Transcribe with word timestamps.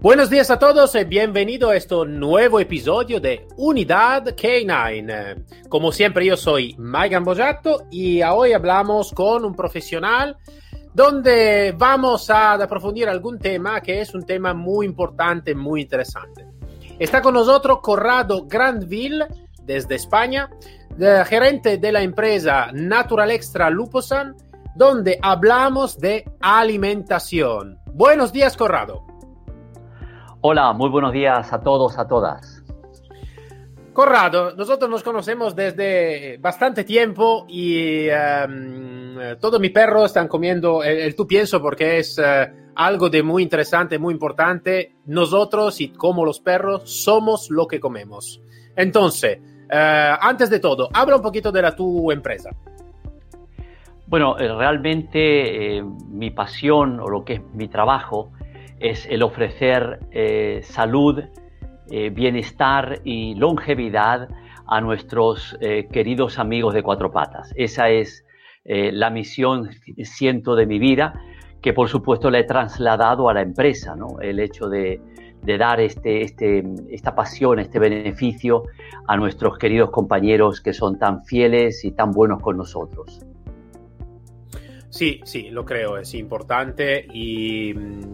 Buenos 0.00 0.28
días 0.28 0.50
a 0.50 0.58
todos 0.58 0.94
y 0.94 1.04
bienvenido 1.04 1.70
a 1.70 1.76
este 1.76 1.94
nuevo 2.06 2.60
episodio 2.60 3.18
de 3.18 3.48
Unidad 3.56 4.26
K9. 4.26 5.68
Como 5.70 5.90
siempre 5.90 6.26
yo 6.26 6.36
soy 6.36 6.76
Maigan 6.78 7.24
Bojato 7.24 7.86
y 7.90 8.22
hoy 8.22 8.52
hablamos 8.52 9.10
con 9.12 9.46
un 9.46 9.54
profesional 9.54 10.36
donde 10.92 11.74
vamos 11.76 12.28
a 12.28 12.52
aprofundir 12.52 13.08
algún 13.08 13.38
tema 13.38 13.80
que 13.80 14.02
es 14.02 14.14
un 14.14 14.24
tema 14.26 14.52
muy 14.52 14.84
importante, 14.84 15.54
muy 15.54 15.80
interesante. 15.80 16.46
Está 16.98 17.22
con 17.22 17.32
nosotros 17.32 17.80
Corrado 17.80 18.46
Grandville 18.46 19.26
desde 19.62 19.94
España, 19.94 20.50
gerente 21.24 21.78
de 21.78 21.92
la 21.92 22.02
empresa 22.02 22.68
Natural 22.70 23.30
Extra 23.30 23.70
Luposan, 23.70 24.36
donde 24.74 25.18
hablamos 25.22 25.98
de 25.98 26.30
alimentación. 26.40 27.78
Buenos 27.94 28.30
días, 28.30 28.58
Corrado. 28.58 29.05
Hola, 30.48 30.72
muy 30.74 30.88
buenos 30.90 31.12
días 31.12 31.52
a 31.52 31.60
todos, 31.60 31.98
a 31.98 32.06
todas. 32.06 32.62
Corrado, 33.92 34.54
nosotros 34.54 34.88
nos 34.88 35.02
conocemos 35.02 35.56
desde 35.56 36.38
bastante 36.38 36.84
tiempo 36.84 37.46
y 37.48 38.06
um, 38.10 39.36
todos 39.40 39.58
mis 39.58 39.72
perros 39.72 40.04
están 40.04 40.28
comiendo 40.28 40.84
el, 40.84 40.98
el 40.98 41.16
tú 41.16 41.26
pienso 41.26 41.60
porque 41.60 41.98
es 41.98 42.16
uh, 42.18 42.48
algo 42.76 43.10
de 43.10 43.24
muy 43.24 43.42
interesante, 43.42 43.98
muy 43.98 44.14
importante. 44.14 44.94
Nosotros 45.06 45.80
y 45.80 45.88
como 45.88 46.24
los 46.24 46.38
perros 46.38 46.88
somos 46.88 47.50
lo 47.50 47.66
que 47.66 47.80
comemos. 47.80 48.40
Entonces, 48.76 49.40
uh, 49.40 50.16
antes 50.20 50.48
de 50.48 50.60
todo, 50.60 50.88
habla 50.92 51.16
un 51.16 51.22
poquito 51.22 51.50
de 51.50 51.62
la 51.62 51.74
tu 51.74 52.12
empresa. 52.12 52.50
Bueno, 54.06 54.38
eh, 54.38 54.46
realmente 54.54 55.78
eh, 55.78 55.82
mi 55.82 56.30
pasión 56.30 57.00
o 57.00 57.08
lo 57.08 57.24
que 57.24 57.32
es 57.32 57.40
mi 57.52 57.66
trabajo 57.66 58.30
es 58.80 59.06
el 59.06 59.22
ofrecer 59.22 60.00
eh, 60.10 60.60
salud, 60.62 61.22
eh, 61.90 62.10
bienestar 62.10 63.00
y 63.04 63.34
longevidad 63.34 64.28
a 64.66 64.80
nuestros 64.80 65.56
eh, 65.60 65.86
queridos 65.90 66.38
amigos 66.38 66.74
de 66.74 66.82
cuatro 66.82 67.10
patas. 67.10 67.52
Esa 67.56 67.88
es 67.88 68.24
la 68.68 69.10
misión, 69.10 69.70
siento, 70.02 70.56
de 70.56 70.66
mi 70.66 70.80
vida, 70.80 71.22
que 71.62 71.72
por 71.72 71.88
supuesto 71.88 72.32
la 72.32 72.40
he 72.40 72.44
trasladado 72.44 73.28
a 73.28 73.34
la 73.34 73.42
empresa, 73.42 73.94
¿no? 73.94 74.18
El 74.20 74.40
hecho 74.40 74.68
de, 74.68 75.00
dar 75.56 75.78
este, 75.78 76.22
este, 76.22 76.64
esta 76.90 77.14
pasión, 77.14 77.60
este 77.60 77.78
beneficio 77.78 78.64
a 79.06 79.16
nuestros 79.16 79.56
queridos 79.56 79.90
compañeros 79.90 80.60
que 80.60 80.72
son 80.72 80.98
tan 80.98 81.24
fieles 81.24 81.84
y 81.84 81.92
tan 81.92 82.10
buenos 82.10 82.42
con 82.42 82.56
nosotros. 82.56 83.20
Sí, 84.96 85.20
sí, 85.24 85.50
lo 85.50 85.66
creo, 85.66 85.98
es 85.98 86.14
importante 86.14 87.06
y, 87.12 87.70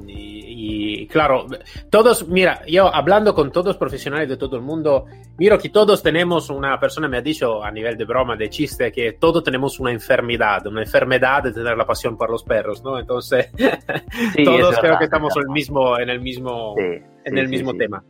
y, 0.08 0.41
y, 0.54 1.06
claro, 1.06 1.46
todos, 1.90 2.28
mira, 2.28 2.62
yo 2.66 2.94
hablando 2.94 3.34
con 3.34 3.50
todos 3.50 3.68
los 3.68 3.76
profesionales 3.76 4.28
de 4.28 4.36
todo 4.36 4.56
el 4.56 4.62
mundo, 4.62 5.06
miro 5.38 5.58
que 5.58 5.70
todos 5.70 6.02
tenemos 6.02 6.50
una 6.50 6.78
persona 6.78 7.08
me 7.08 7.18
ha 7.18 7.22
dicho 7.22 7.62
a 7.62 7.70
nivel 7.70 7.96
de 7.96 8.04
broma, 8.04 8.36
de 8.36 8.50
chiste, 8.50 8.92
que 8.92 9.12
todos 9.12 9.42
tenemos 9.42 9.80
una 9.80 9.92
enfermedad, 9.92 10.66
una 10.66 10.82
enfermedad 10.82 11.42
de 11.42 11.52
tener 11.52 11.76
la 11.76 11.86
pasión 11.86 12.16
por 12.16 12.30
los 12.30 12.42
perros, 12.42 12.82
¿no? 12.82 12.98
Entonces, 12.98 13.50
sí, 14.36 14.44
todos 14.44 14.78
creo 14.78 14.98
que 14.98 15.04
estamos 15.04 15.34
en 15.36 15.42
el 15.42 15.48
mismo, 15.48 15.98
en 15.98 16.10
el 16.10 16.20
mismo, 16.20 16.74
sí, 16.76 16.82
en 17.24 17.34
sí, 17.34 17.40
el 17.40 17.48
mismo 17.48 17.74
tema. 17.74 18.04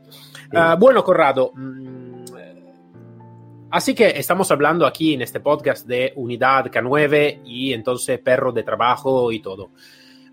Uh, 0.53 0.78
bueno, 0.78 1.03
Corrado, 1.03 1.53
mmm, 1.55 2.12
Así 3.72 3.94
que 3.94 4.09
estamos 4.19 4.50
hablando 4.50 4.84
aquí 4.84 5.15
en 5.15 5.22
este 5.22 5.41
podcast 5.41 5.87
de 5.87 6.12
unidad 6.17 6.67
K9 6.67 7.41
y 7.47 7.72
entonces 7.72 8.19
perro 8.19 8.53
de 8.53 8.65
trabajo 8.65 9.33
y 9.33 9.41
todo. 9.41 9.71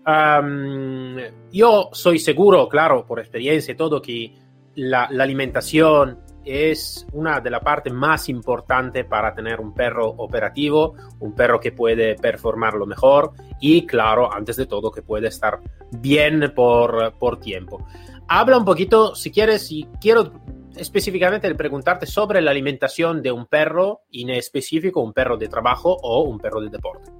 Um, 0.06 1.16
yo 1.52 1.90
soy 1.92 2.18
seguro, 2.18 2.68
claro, 2.68 3.06
por 3.06 3.20
experiencia 3.20 3.72
y 3.72 3.76
todo, 3.76 4.00
que 4.00 4.34
la, 4.76 5.08
la, 5.10 5.24
alimentación 5.24 6.18
es 6.44 7.06
una 7.12 7.40
de 7.40 7.50
las 7.50 7.60
partes 7.60 7.92
más 7.92 8.28
importantes 8.30 9.04
para 9.04 9.34
tener 9.34 9.60
un 9.60 9.74
perro 9.74 10.08
operativo, 10.08 10.94
un 11.20 11.34
perro 11.34 11.60
que 11.60 11.72
puede 11.72 12.16
performar 12.16 12.74
lo 12.74 12.86
mejor 12.86 13.32
y, 13.60 13.86
claro, 13.86 14.32
antes 14.32 14.56
de 14.56 14.66
todo, 14.66 14.90
que 14.90 15.02
puede 15.02 15.28
estar 15.28 15.60
bien 15.90 16.52
por, 16.54 17.12
por 17.18 17.38
tiempo. 17.38 17.86
Habla 18.26 18.56
un 18.56 18.64
poquito, 18.64 19.14
si 19.14 19.30
quieres, 19.30 19.70
y 19.70 19.86
quiero 20.00 20.32
específicamente 20.76 21.54
preguntarte 21.54 22.06
sobre 22.06 22.40
la 22.40 22.52
alimentación 22.52 23.22
de 23.22 23.32
un 23.32 23.46
perro, 23.46 24.02
en 24.12 24.30
específico 24.30 25.00
un 25.00 25.12
perro 25.12 25.36
de 25.36 25.48
trabajo 25.48 25.94
o 26.00 26.22
un 26.22 26.38
perro 26.38 26.60
de 26.60 26.70
deporte. 26.70 27.10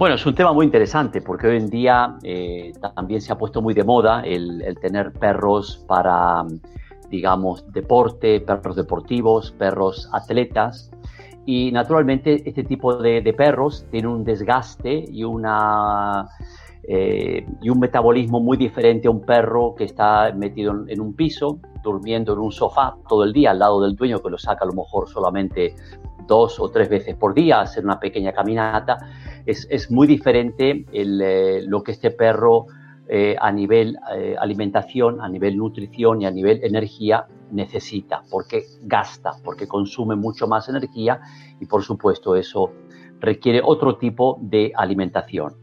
Bueno, 0.00 0.14
es 0.14 0.24
un 0.24 0.34
tema 0.34 0.54
muy 0.54 0.64
interesante 0.64 1.20
porque 1.20 1.46
hoy 1.46 1.58
en 1.58 1.68
día 1.68 2.16
eh, 2.22 2.72
también 2.94 3.20
se 3.20 3.34
ha 3.34 3.36
puesto 3.36 3.60
muy 3.60 3.74
de 3.74 3.84
moda 3.84 4.22
el, 4.22 4.74
tener 4.80 5.12
perros 5.12 5.84
para, 5.86 6.42
digamos, 7.10 7.70
deporte, 7.70 8.40
perros 8.40 8.76
deportivos, 8.76 9.50
perros 9.50 10.08
atletas. 10.14 10.90
Y 11.44 11.70
naturalmente 11.70 12.48
este 12.48 12.64
tipo 12.64 12.96
de, 12.96 13.20
perros 13.36 13.84
tiene 13.90 14.08
un 14.08 14.24
desgaste 14.24 15.04
y 15.06 15.22
una 15.22 16.26
eh, 16.84 17.46
y 17.60 17.68
un 17.68 17.78
metabolismo 17.78 18.40
muy 18.40 18.56
diferente 18.56 19.06
a 19.06 19.10
un 19.10 19.20
perro 19.20 19.74
que 19.74 19.84
está 19.84 20.32
metido 20.32 20.86
en, 20.88 20.98
un 20.98 21.12
piso, 21.12 21.60
durmiendo 21.82 22.32
en 22.32 22.38
un 22.38 22.52
sofá 22.52 22.96
todo 23.06 23.22
el 23.24 23.34
día 23.34 23.50
al 23.50 23.58
lado 23.58 23.82
del 23.82 23.96
dueño 23.96 24.22
que 24.22 24.30
lo 24.30 24.38
saca 24.38 24.64
a 24.64 24.66
lo 24.66 24.72
mejor 24.72 25.10
solamente 25.10 25.74
dos 26.30 26.60
o 26.60 26.70
tres 26.70 26.88
veces 26.88 27.16
por 27.16 27.34
día, 27.34 27.60
hacer 27.60 27.84
una 27.84 27.98
pequeña 27.98 28.32
caminata. 28.32 28.96
Es, 29.44 29.66
es 29.68 29.90
muy 29.90 30.06
diferente 30.06 30.86
el, 30.92 31.20
eh, 31.20 31.62
lo 31.66 31.82
que 31.82 31.92
este 31.92 32.12
perro 32.12 32.66
eh, 33.08 33.34
a 33.40 33.50
nivel 33.50 33.98
eh, 34.16 34.36
alimentación, 34.38 35.20
a 35.20 35.28
nivel 35.28 35.56
nutrición 35.56 36.22
y 36.22 36.26
a 36.26 36.30
nivel 36.30 36.62
energía 36.62 37.26
necesita, 37.50 38.22
porque 38.30 38.62
gasta, 38.82 39.32
porque 39.42 39.66
consume 39.66 40.14
mucho 40.14 40.46
más 40.46 40.68
energía 40.68 41.20
y 41.60 41.66
por 41.66 41.82
supuesto 41.82 42.36
eso 42.36 42.70
requiere 43.18 43.60
otro 43.64 43.96
tipo 43.96 44.38
de 44.40 44.72
alimentación. 44.76 45.56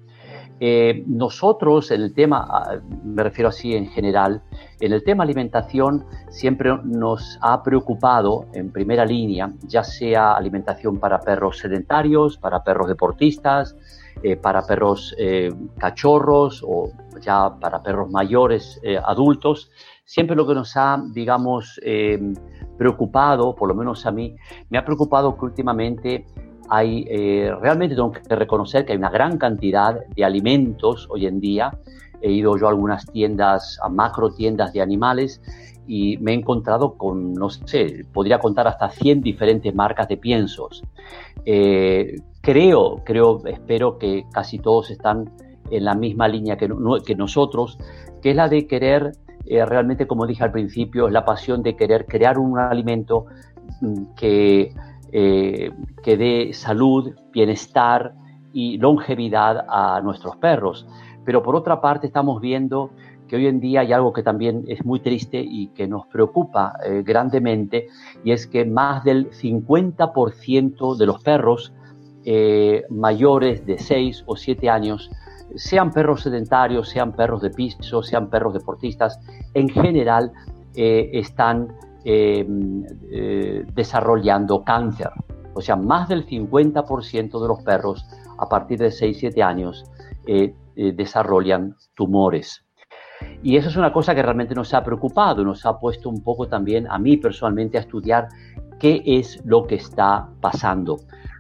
Eh, 0.60 1.04
nosotros 1.06 1.92
en 1.92 2.02
el 2.02 2.14
tema, 2.14 2.48
ah, 2.50 2.80
me 3.04 3.24
refiero 3.24 3.50
así 3.50 3.76
en 3.76 3.88
general, 3.88 4.42
en 4.80 4.92
el 4.92 5.04
tema 5.04 5.24
alimentación 5.24 6.06
siempre 6.30 6.72
nos 6.84 7.38
ha 7.42 7.62
preocupado 7.62 8.46
en 8.54 8.72
primera 8.72 9.06
línea, 9.06 9.54
ya 9.68 9.84
sea 9.84 10.34
alimentación 10.34 11.00
para 11.00 11.20
perros 11.20 11.60
sedentarios, 11.60 12.38
para 12.38 12.64
perros 12.64 12.88
deportistas, 12.88 13.76
eh, 14.24 14.36
para 14.36 14.64
perros 14.64 15.16
eh, 15.20 15.54
cachorros 15.78 16.64
o 16.68 16.90
ya 17.22 17.56
para 17.60 17.84
perros 17.84 18.10
mayores, 18.10 18.80
eh, 18.82 18.98
adultos. 18.98 19.70
Siempre 20.06 20.36
lo 20.36 20.48
que 20.48 20.56
nos 20.56 20.76
ha, 20.76 21.04
digamos, 21.12 21.82
preocupado, 22.78 23.54
por 23.54 23.68
lo 23.68 23.76
menos 23.76 24.06
a 24.06 24.12
mí, 24.12 24.38
me 24.70 24.78
ha 24.78 24.86
preocupado 24.86 25.38
que 25.38 25.44
últimamente 25.44 26.26
hay, 26.70 27.06
eh, 27.10 27.52
realmente 27.62 27.96
tengo 27.96 28.12
que 28.12 28.36
reconocer 28.36 28.86
que 28.86 28.94
hay 28.94 28.98
una 28.98 29.10
gran 29.10 29.38
cantidad 29.38 30.06
de 30.16 30.26
alimentos 30.26 31.08
hoy 31.10 31.26
en 31.26 31.40
día. 31.40 31.78
He 32.22 32.32
ido 32.32 32.58
yo 32.58 32.68
a 32.68 32.70
algunas 32.70 33.06
tiendas, 33.06 33.80
a 33.82 33.90
macro 33.90 34.32
tiendas 34.32 34.74
de 34.74 34.82
animales 34.82 35.42
y 35.88 36.18
me 36.18 36.32
he 36.32 36.36
encontrado 36.36 36.96
con, 36.96 37.34
no 37.34 37.50
sé, 37.50 38.06
podría 38.14 38.40
contar 38.40 38.68
hasta 38.68 38.90
100 38.90 39.22
diferentes 39.22 39.74
marcas 39.74 40.08
de 40.08 40.18
piensos. 40.18 40.84
Eh, 41.46 42.16
creo, 42.42 43.02
creo, 43.06 43.46
espero 43.46 43.98
que 43.98 44.26
casi 44.32 44.60
todos 44.60 44.90
están 44.92 45.32
en 45.70 45.86
la 45.86 45.96
misma 45.96 46.28
línea 46.28 46.58
que, 46.58 46.70
que 47.06 47.16
nosotros, 47.16 47.78
que 48.22 48.32
es 48.32 48.36
la 48.36 48.50
de 48.50 48.68
querer, 48.68 49.14
eh, 49.46 49.66
realmente 49.66 50.08
como 50.08 50.26
dije 50.26 50.44
al 50.44 50.52
principio, 50.52 51.08
es 51.08 51.14
la 51.14 51.24
pasión 51.24 51.64
de 51.64 51.76
querer 51.76 52.06
crear 52.06 52.38
un 52.38 52.60
alimento 52.60 53.26
mm, 53.82 54.16
que 54.16 54.74
eh, 55.12 55.72
que 56.04 56.18
dé 56.18 56.54
salud, 56.54 57.14
bienestar 57.32 58.14
y 58.54 58.78
longevidad 58.78 59.66
a 59.70 60.02
nuestros 60.02 60.36
perros. 60.38 60.86
Pero 61.24 61.44
por 61.44 61.56
otra 61.56 61.80
parte 61.80 62.08
estamos 62.08 62.42
viendo 62.42 62.92
que 63.28 63.36
hoy 63.36 63.48
en 63.48 63.60
día 63.60 63.82
hay 63.82 63.94
algo 63.94 64.14
que 64.14 64.24
también 64.24 64.64
es 64.68 64.86
muy 64.86 65.00
triste 65.00 65.40
y 65.40 65.68
que 65.70 65.88
nos 65.88 66.08
preocupa 66.08 66.74
eh, 66.86 67.04
grandemente, 67.06 67.88
y 68.24 68.32
es 68.32 68.48
que 68.48 68.66
más 68.66 69.04
del 69.04 69.30
50% 69.32 70.96
de 70.96 71.06
los 71.06 71.22
perros 71.24 71.74
eh, 72.24 72.86
mayores 72.90 73.66
de 73.66 73.78
6 73.78 74.24
o 74.26 74.36
7 74.36 74.70
años, 74.70 75.10
sean 75.56 75.92
perros 75.92 76.24
sedentarios, 76.24 76.90
sean 76.90 77.14
perros 77.14 77.42
de 77.42 77.50
piso, 77.50 78.04
sean 78.04 78.30
perros 78.30 78.54
deportistas, 78.54 79.20
en 79.54 79.70
general 79.70 80.32
están 80.76 81.70
desarrollando 83.74 84.64
cáncer. 84.64 85.10
O 85.54 85.62
sea, 85.62 85.76
más 85.76 86.08
del 86.08 86.26
50% 86.26 87.42
de 87.42 87.48
los 87.48 87.64
perros 87.64 88.06
a 88.38 88.48
partir 88.48 88.80
de 88.80 88.88
6-7 88.90 89.44
años 89.44 89.86
desarrollan 90.76 91.76
tumores. 91.96 92.64
Y 93.42 93.58
eso 93.58 93.70
es 93.70 93.76
una 93.76 93.92
cosa 93.92 94.14
que 94.14 94.22
realmente 94.22 94.54
nos 94.54 94.74
ha 94.76 94.84
preocupado, 94.84 95.44
nos 95.44 95.66
ha 95.66 95.80
puesto 95.80 96.10
un 96.10 96.24
poco 96.24 96.48
también 96.48 96.86
a 96.88 97.00
mí 97.00 97.18
personalmente 97.18 97.78
a 97.78 97.82
estudiar 97.82 98.28
qué 98.80 99.02
es 99.04 99.44
lo 99.44 99.66
que 99.66 99.76
está 99.76 100.30
pasando. 100.40 100.98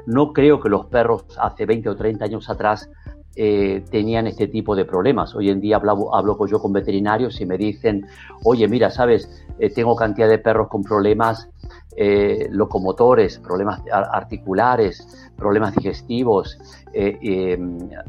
No 0.07 0.33
creo 0.33 0.59
que 0.59 0.69
los 0.69 0.87
perros 0.87 1.25
hace 1.39 1.67
20 1.67 1.89
o 1.89 1.95
30 1.95 2.25
años 2.25 2.49
atrás 2.49 2.89
eh, 3.39 3.83
tenían 3.91 4.25
este 4.25 4.47
tipo 4.47 4.75
de 4.75 4.83
problemas. 4.83 5.35
Hoy 5.35 5.51
en 5.51 5.61
día 5.61 5.75
hablo, 5.75 6.15
hablo 6.15 6.43
yo 6.47 6.59
con 6.59 6.73
veterinarios 6.73 7.39
y 7.39 7.45
me 7.45 7.55
dicen, 7.55 8.07
oye, 8.43 8.67
mira, 8.67 8.89
sabes, 8.89 9.45
eh, 9.59 9.69
tengo 9.69 9.95
cantidad 9.95 10.27
de 10.27 10.39
perros 10.39 10.69
con 10.69 10.81
problemas 10.81 11.47
eh, 11.95 12.47
locomotores, 12.49 13.37
problemas 13.37 13.81
articulares, 13.91 15.29
problemas 15.35 15.75
digestivos, 15.75 16.57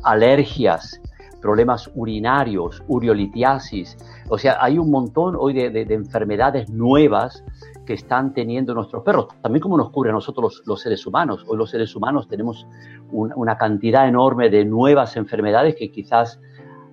alergias, 0.03 0.99
problemas 1.41 1.91
urinarios, 1.95 2.83
uriolitiasis. 2.89 3.97
O 4.29 4.39
sea, 4.39 4.59
hay 4.61 4.79
un 4.79 4.91
montón 4.91 5.37
hoy 5.39 5.55
de, 5.55 5.83
enfermedades 5.93 6.71
nuevas 6.71 7.45
que 7.87 7.95
están 7.95 8.35
teniendo 8.35 8.75
nuestros 8.75 9.03
perros, 9.03 9.29
también 9.41 9.63
como 9.63 9.77
nos 9.77 9.89
ocurre 9.89 10.11
a 10.11 10.13
nosotros 10.13 10.63
los, 10.67 10.81
seres 10.81 11.07
humanos. 11.07 11.45
Hoy 11.49 11.57
los 11.57 11.71
seres 11.71 11.95
humanos 11.97 12.29
tenemos 12.29 12.67
una 13.11 13.57
cantidad 13.57 14.07
enorme 14.07 14.51
de 14.51 14.65
nuevas 14.65 15.17
enfermedades 15.17 15.75
que 15.77 15.91
quizás 15.91 16.39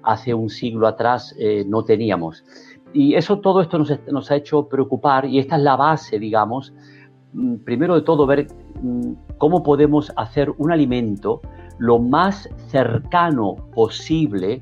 hace 0.03 0.33
un 0.33 0.50
siglo 0.50 0.88
atrás 0.88 1.36
eh, 1.38 1.65
no 1.68 1.83
teníamos. 1.83 2.45
Y 2.94 3.15
eso, 3.15 3.39
todo 3.39 3.62
esto 3.62 3.77
nos, 3.77 3.91
nos, 4.07 4.31
ha 4.31 4.36
hecho 4.36 4.69
preocupar 4.69 5.25
y 5.25 5.39
esta 5.39 5.57
es 5.57 5.63
la 5.63 5.75
base, 5.75 6.18
digamos, 6.18 6.74
mm, 7.33 7.56
primero 7.65 7.95
de 7.95 8.03
todo 8.03 8.25
ver 8.25 8.48
mm, 8.81 9.12
cómo 9.38 9.63
podemos 9.63 10.13
hacer 10.15 10.53
un 10.57 10.71
alimento 10.71 11.41
lo 11.77 12.00
más 12.00 12.50
cercano 12.68 13.56
posible 13.74 14.62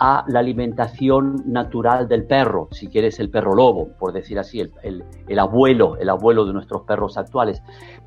a 0.00 0.24
la 0.28 0.38
alimentación 0.38 1.42
natural 1.44 2.08
del 2.08 2.24
perro, 2.24 2.68
si 2.70 2.88
quieres 2.88 3.20
el 3.20 3.28
perro 3.28 3.54
lobo, 3.54 3.88
por 3.98 4.14
decir 4.14 4.38
así, 4.38 4.60
el, 4.60 5.38
abuelo, 5.38 5.98
el 5.98 6.08
abuelo 6.08 6.46
de 6.46 6.54
nuestros 6.54 6.82
perros 6.82 7.18
actuales, 7.18 7.62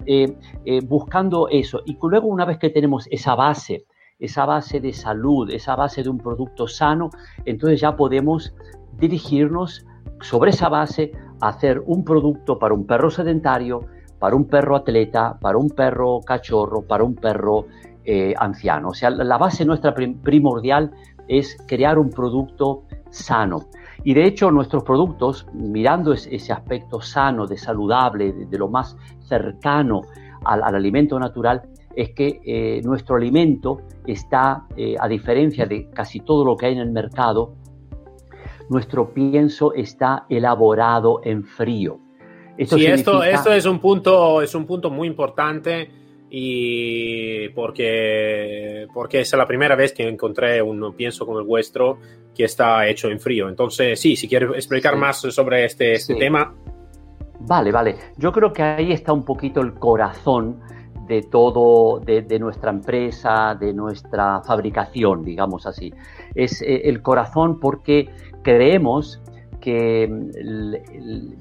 eh, 0.07 0.35
eh, 0.65 0.81
buscando 0.83 1.47
eso. 1.49 1.81
Y 1.85 1.95
luego 2.01 2.27
una 2.27 2.45
vez 2.45 2.57
que 2.57 2.71
tenemos 2.71 3.07
esa 3.11 3.35
base, 3.35 3.85
esa 4.17 4.45
base 4.45 4.79
de 4.79 4.91
salud, 4.91 5.51
esa 5.51 5.75
base 5.75 6.01
de 6.01 6.09
un 6.09 6.17
producto 6.17 6.67
sano, 6.67 7.11
entonces 7.45 7.79
ya 7.79 7.95
podemos 7.95 8.55
dirigirnos 8.97 9.85
sobre 10.19 10.49
esa 10.49 10.69
base 10.69 11.11
a 11.41 11.49
hacer 11.49 11.83
un 11.85 12.03
producto 12.03 12.57
para 12.57 12.73
un 12.73 12.87
perro 12.87 13.11
sedentario, 13.11 13.81
para 14.17 14.35
un 14.35 14.45
perro 14.45 14.77
atleta, 14.77 15.37
para 15.39 15.59
un 15.59 15.69
perro 15.69 16.21
cachorro, 16.21 16.81
para 16.81 17.03
un 17.03 17.13
perro 17.13 17.67
eh, 18.05 18.33
anciano. 18.37 18.89
O 18.89 18.93
sea, 18.93 19.09
la 19.09 19.37
base 19.37 19.65
nuestra 19.65 19.93
primordial 19.93 20.91
es 21.27 21.57
crear 21.67 21.97
un 21.97 22.09
producto 22.09 22.83
sano. 23.09 23.67
Y 24.03 24.13
de 24.13 24.25
hecho 24.25 24.51
nuestros 24.51 24.83
productos, 24.83 25.47
mirando 25.53 26.13
ese 26.13 26.51
aspecto 26.51 27.01
sano, 27.01 27.47
de 27.47 27.57
saludable, 27.57 28.33
de, 28.33 28.57
lo 28.57 28.67
más 28.67 28.97
cercano 29.21 30.01
al, 30.43 30.63
alimento 30.63 31.17
natural, 31.17 31.61
es 31.95 32.09
que 32.09 32.41
eh, 32.43 32.81
nuestro 32.83 33.15
alimento 33.15 33.81
está, 34.05 34.65
eh, 34.75 34.95
a 34.99 35.07
diferencia 35.07 35.65
de 35.65 35.89
casi 35.91 36.19
todo 36.19 36.43
lo 36.43 36.57
que 36.57 36.65
hay 36.65 36.73
en 36.73 36.79
el 36.79 36.91
mercado, 36.91 37.53
nuestro 38.69 39.13
pienso 39.13 39.73
está 39.73 40.25
elaborado 40.27 41.21
en 41.23 41.45
frío. 41.45 41.99
Esto 42.57 42.77
sí, 42.77 42.85
esto, 42.85 43.23
esto 43.23 43.53
es, 43.53 43.65
un 43.65 43.79
punto, 43.79 44.41
es 44.41 44.53
un 44.53 44.65
punto 44.65 44.89
muy 44.89 45.07
importante 45.07 46.02
y 46.35 47.49
porque, 47.49 48.87
porque 48.91 49.21
es 49.21 49.31
la 49.33 49.45
primera 49.45 49.75
vez 49.75 49.93
que 49.93 50.09
encontré 50.09 50.63
un 50.63 50.95
pienso 50.95 51.27
como 51.27 51.37
el 51.37 51.45
vuestro 51.45 51.99
que 52.33 52.45
está 52.45 52.87
hecho 52.87 53.07
en 53.09 53.19
frío. 53.19 53.49
Entonces, 53.49 54.01
sí, 54.01 54.15
si 54.15 54.27
quieres 54.27 54.49
explicar 54.55 54.95
más 54.95 55.17
sobre 55.17 55.63
este, 55.65 55.93
este 55.93 56.15
tema. 56.15 56.55
Vale, 57.41 57.71
vale. 57.71 57.97
Yo 58.17 58.31
creo 58.31 58.51
que 58.51 58.63
ahí 58.63 58.91
está 58.91 59.13
un 59.13 59.23
poquito 59.23 59.61
el 59.61 59.75
corazón 59.75 60.59
de 61.05 61.21
todo, 61.21 61.99
de, 61.99 62.23
de, 62.23 62.39
nuestra 62.39 62.71
empresa, 62.71 63.53
de 63.53 63.71
nuestra 63.71 64.41
fabricación, 64.41 65.23
digamos 65.23 65.67
así. 65.67 65.93
Es 66.33 66.63
eh, 66.63 66.81
el 66.85 67.03
corazón 67.03 67.59
porque 67.59 68.09
creemos 68.41 69.21
que, 69.63 70.09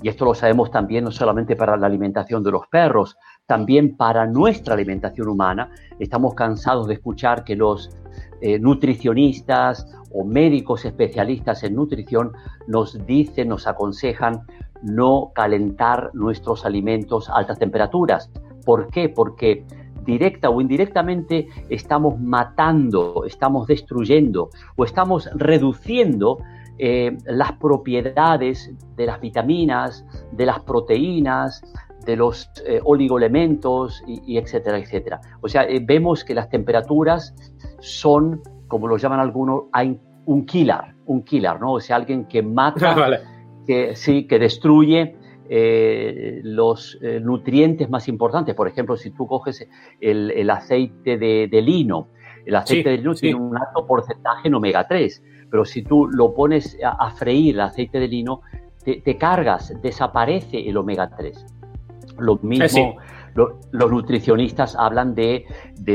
y 0.00 0.08
esto 0.08 0.24
lo 0.24 0.34
sabemos 0.34 0.70
también 0.70 1.02
no 1.02 1.10
solamente 1.10 1.56
para 1.56 1.76
la 1.76 1.88
alimentación 1.88 2.44
de 2.44 2.52
los 2.52 2.68
perros, 2.68 3.16
también 3.52 3.98
para 3.98 4.26
nuestra 4.26 4.72
alimentación 4.72 5.28
humana. 5.28 5.68
Estamos 5.98 6.32
cansados 6.32 6.86
de 6.86 6.94
escuchar 6.94 7.44
que 7.44 7.54
los 7.54 7.94
eh, 8.40 8.58
nutricionistas 8.58 9.86
o 10.10 10.24
médicos 10.24 10.86
especialistas 10.86 11.62
en 11.62 11.74
nutrición 11.74 12.32
nos 12.66 13.04
dicen, 13.04 13.48
nos 13.48 13.66
aconsejan 13.66 14.46
no 14.82 15.32
calentar 15.34 16.12
nuestros 16.14 16.64
alimentos 16.64 17.28
a 17.28 17.34
altas 17.34 17.58
temperaturas. 17.58 18.30
¿Por 18.64 18.88
qué? 18.88 19.10
Porque 19.10 19.66
directa 20.06 20.48
o 20.48 20.58
indirectamente 20.62 21.46
estamos 21.68 22.18
matando, 22.18 23.26
estamos 23.26 23.66
destruyendo 23.66 24.48
o 24.76 24.84
estamos 24.86 25.28
reduciendo 25.34 26.38
eh, 26.78 27.18
las 27.26 27.52
propiedades 27.52 28.72
de 28.96 29.04
las 29.04 29.20
vitaminas, 29.20 30.06
de 30.32 30.46
las 30.46 30.60
proteínas, 30.60 31.62
de 32.04 32.16
los 32.16 32.50
eh, 32.66 32.80
oligoelementos 32.84 34.02
y, 34.06 34.36
etcétera, 34.38 34.78
etcétera. 34.78 35.20
O 35.40 35.48
sea, 35.48 35.64
eh, 35.64 35.80
vemos 35.82 36.24
que 36.24 36.34
las 36.34 36.48
temperaturas 36.48 37.34
son, 37.80 38.40
como 38.68 38.88
lo 38.88 38.96
llaman 38.96 39.20
algunos, 39.20 39.64
hay 39.72 39.98
un 40.26 40.46
killer, 40.46 40.94
un 41.06 41.22
killer, 41.22 41.60
¿no? 41.60 41.74
O 41.74 41.80
sea, 41.80 41.96
alguien 41.96 42.26
que 42.26 42.42
mata, 42.42 43.20
que 43.66 43.94
sí, 43.94 44.26
que 44.26 44.38
destruye 44.38 45.16
eh, 45.48 46.40
los 46.44 46.98
nutrientes 47.20 47.90
más 47.90 48.08
importantes. 48.08 48.54
Por 48.54 48.68
ejemplo, 48.68 48.96
si 48.96 49.10
tú 49.10 49.26
coges 49.26 49.66
el, 50.00 50.50
aceite 50.50 51.18
de, 51.18 51.62
lino, 51.62 52.08
el 52.44 52.56
aceite 52.56 52.90
de 52.90 52.98
lino 52.98 53.14
tiene 53.14 53.38
un 53.38 53.56
alto 53.56 53.86
porcentaje 53.86 54.48
en 54.48 54.54
omega 54.54 54.86
3, 54.86 55.22
pero 55.50 55.64
si 55.64 55.82
tú 55.82 56.06
lo 56.08 56.34
pones 56.34 56.78
a, 56.82 57.10
freír 57.10 57.54
el 57.54 57.60
aceite 57.60 58.00
de 58.00 58.08
lino, 58.08 58.40
te, 58.84 59.00
te 59.02 59.16
cargas, 59.16 59.74
desaparece 59.82 60.68
el 60.68 60.76
omega 60.76 61.10
3. 61.16 61.44
Lo 62.18 62.36
mismo, 62.42 62.96
los 63.34 63.90
nutricionistas 63.90 64.76
hablan 64.76 65.14
de, 65.14 65.46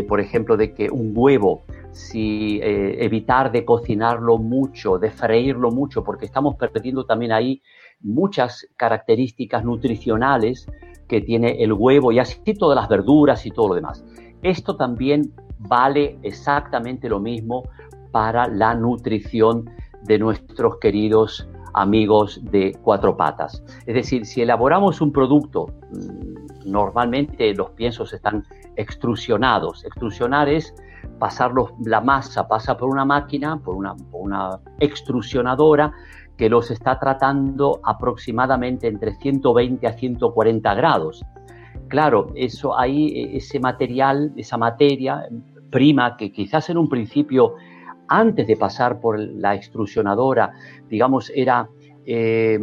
por 0.07 0.19
ejemplo, 0.19 0.57
de 0.57 0.73
que 0.73 0.89
un 0.89 1.11
huevo, 1.15 1.63
si 1.91 2.59
eh, 2.61 3.03
evitar 3.03 3.51
de 3.51 3.65
cocinarlo 3.65 4.37
mucho, 4.37 4.97
de 4.99 5.11
freírlo 5.11 5.71
mucho, 5.71 6.03
porque 6.03 6.25
estamos 6.25 6.55
perdiendo 6.55 7.05
también 7.05 7.31
ahí 7.31 7.61
muchas 8.01 8.67
características 8.77 9.63
nutricionales 9.63 10.67
que 11.07 11.21
tiene 11.21 11.63
el 11.63 11.73
huevo 11.73 12.11
y 12.11 12.19
así 12.19 12.53
todas 12.53 12.75
las 12.75 12.89
verduras 12.89 13.45
y 13.45 13.51
todo 13.51 13.69
lo 13.69 13.75
demás. 13.75 14.03
Esto 14.43 14.75
también 14.75 15.33
vale 15.57 16.19
exactamente 16.21 17.09
lo 17.09 17.19
mismo 17.19 17.63
para 18.11 18.47
la 18.47 18.75
nutrición 18.75 19.69
de 20.03 20.19
nuestros 20.19 20.77
queridos 20.77 21.47
amigos 21.81 22.39
de 22.43 22.77
cuatro 22.81 23.15
patas. 23.15 23.63
Es 23.85 23.95
decir, 23.95 24.25
si 24.25 24.41
elaboramos 24.41 25.01
un 25.01 25.11
producto, 25.11 25.67
mm, 25.91 26.69
normalmente 26.71 27.53
los 27.53 27.69
piensos 27.71 28.13
están 28.13 28.43
extrusionados. 28.75 29.85
Extrusionar 29.85 30.49
es 30.49 30.73
pasar 31.19 31.51
la 31.85 32.01
masa, 32.01 32.47
pasa 32.47 32.77
por 32.77 32.89
una 32.89 33.05
máquina, 33.05 33.57
por 33.59 33.75
una, 33.75 33.95
una 34.11 34.59
extrusionadora 34.79 35.91
que 36.37 36.49
los 36.49 36.69
está 36.69 36.99
tratando 36.99 37.79
aproximadamente 37.83 38.87
entre 38.87 39.15
120 39.15 39.87
a 39.87 39.93
140 39.93 40.73
grados. 40.75 41.25
Claro, 41.87 42.31
eso 42.35 42.77
ahí, 42.77 43.07
e, 43.07 43.37
ese 43.37 43.59
material, 43.59 44.31
esa 44.35 44.57
materia 44.57 45.27
prima 45.71 46.15
que 46.17 46.31
quizás 46.31 46.69
en 46.69 46.77
un 46.77 46.89
principio 46.89 47.55
antes 48.07 48.47
de 48.47 48.55
pasar 48.55 48.99
por 48.99 49.19
la 49.19 49.55
extrusionadora, 49.55 50.53
digamos, 50.89 51.31
era, 51.35 51.69
eh, 52.05 52.59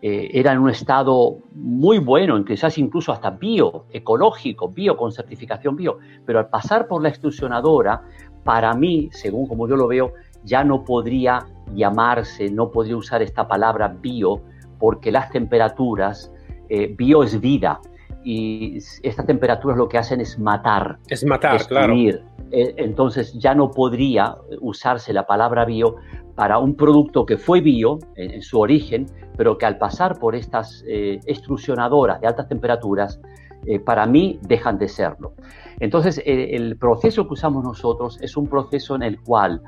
eh, 0.00 0.30
era 0.32 0.52
en 0.52 0.58
un 0.58 0.70
estado 0.70 1.38
muy 1.54 1.98
bueno, 1.98 2.44
quizás 2.44 2.76
incluso 2.78 3.12
hasta 3.12 3.30
bio, 3.30 3.86
ecológico, 3.90 4.68
bio, 4.68 4.96
con 4.96 5.12
certificación 5.12 5.76
bio, 5.76 5.98
pero 6.26 6.40
al 6.40 6.48
pasar 6.48 6.88
por 6.88 7.02
la 7.02 7.08
extrusionadora, 7.08 8.02
para 8.44 8.74
mí, 8.74 9.08
según 9.12 9.46
como 9.46 9.68
yo 9.68 9.76
lo 9.76 9.86
veo, 9.86 10.12
ya 10.44 10.64
no 10.64 10.84
podría 10.84 11.46
llamarse, 11.74 12.50
no 12.50 12.70
podría 12.70 12.96
usar 12.96 13.22
esta 13.22 13.46
palabra 13.46 13.88
bio, 13.88 14.40
porque 14.78 15.12
las 15.12 15.30
temperaturas, 15.30 16.32
eh, 16.68 16.92
bio 16.96 17.22
es 17.22 17.40
vida, 17.40 17.80
y 18.24 18.78
estas 19.02 19.26
temperaturas 19.26 19.76
lo 19.76 19.88
que 19.88 19.98
hacen 19.98 20.20
es 20.20 20.38
matar. 20.38 20.98
Es 21.08 21.24
matar, 21.24 21.54
destruir. 21.54 22.18
claro. 22.18 22.32
Eh, 22.52 22.74
entonces 22.76 23.32
ya 23.32 23.54
no 23.54 23.70
podría 23.70 24.36
usarse 24.60 25.14
la 25.14 25.26
palabra 25.26 25.64
bio 25.64 25.96
para 26.34 26.58
un 26.58 26.76
producto 26.76 27.24
que 27.24 27.38
fue 27.38 27.62
bio 27.62 27.98
en, 28.14 28.42
su 28.42 28.60
origen, 28.60 29.06
pero 29.36 29.56
que 29.56 29.64
al 29.64 29.78
pasar 29.78 30.18
por 30.18 30.34
estas 30.34 30.84
eh, 30.86 31.18
extrusionadoras 31.24 32.20
de 32.20 32.26
altas 32.26 32.48
temperaturas, 32.48 33.20
eh, 33.64 33.78
para 33.78 34.06
mí 34.06 34.38
dejan 34.42 34.76
de 34.76 34.88
serlo. 34.88 35.32
Entonces, 35.80 36.22
el 36.24 36.76
proceso 36.76 37.26
que 37.26 37.34
usamos 37.34 37.64
nosotros 37.64 38.18
es 38.20 38.36
un 38.36 38.46
proceso 38.46 38.94
en 38.94 39.02
el 39.02 39.20
cual 39.20 39.60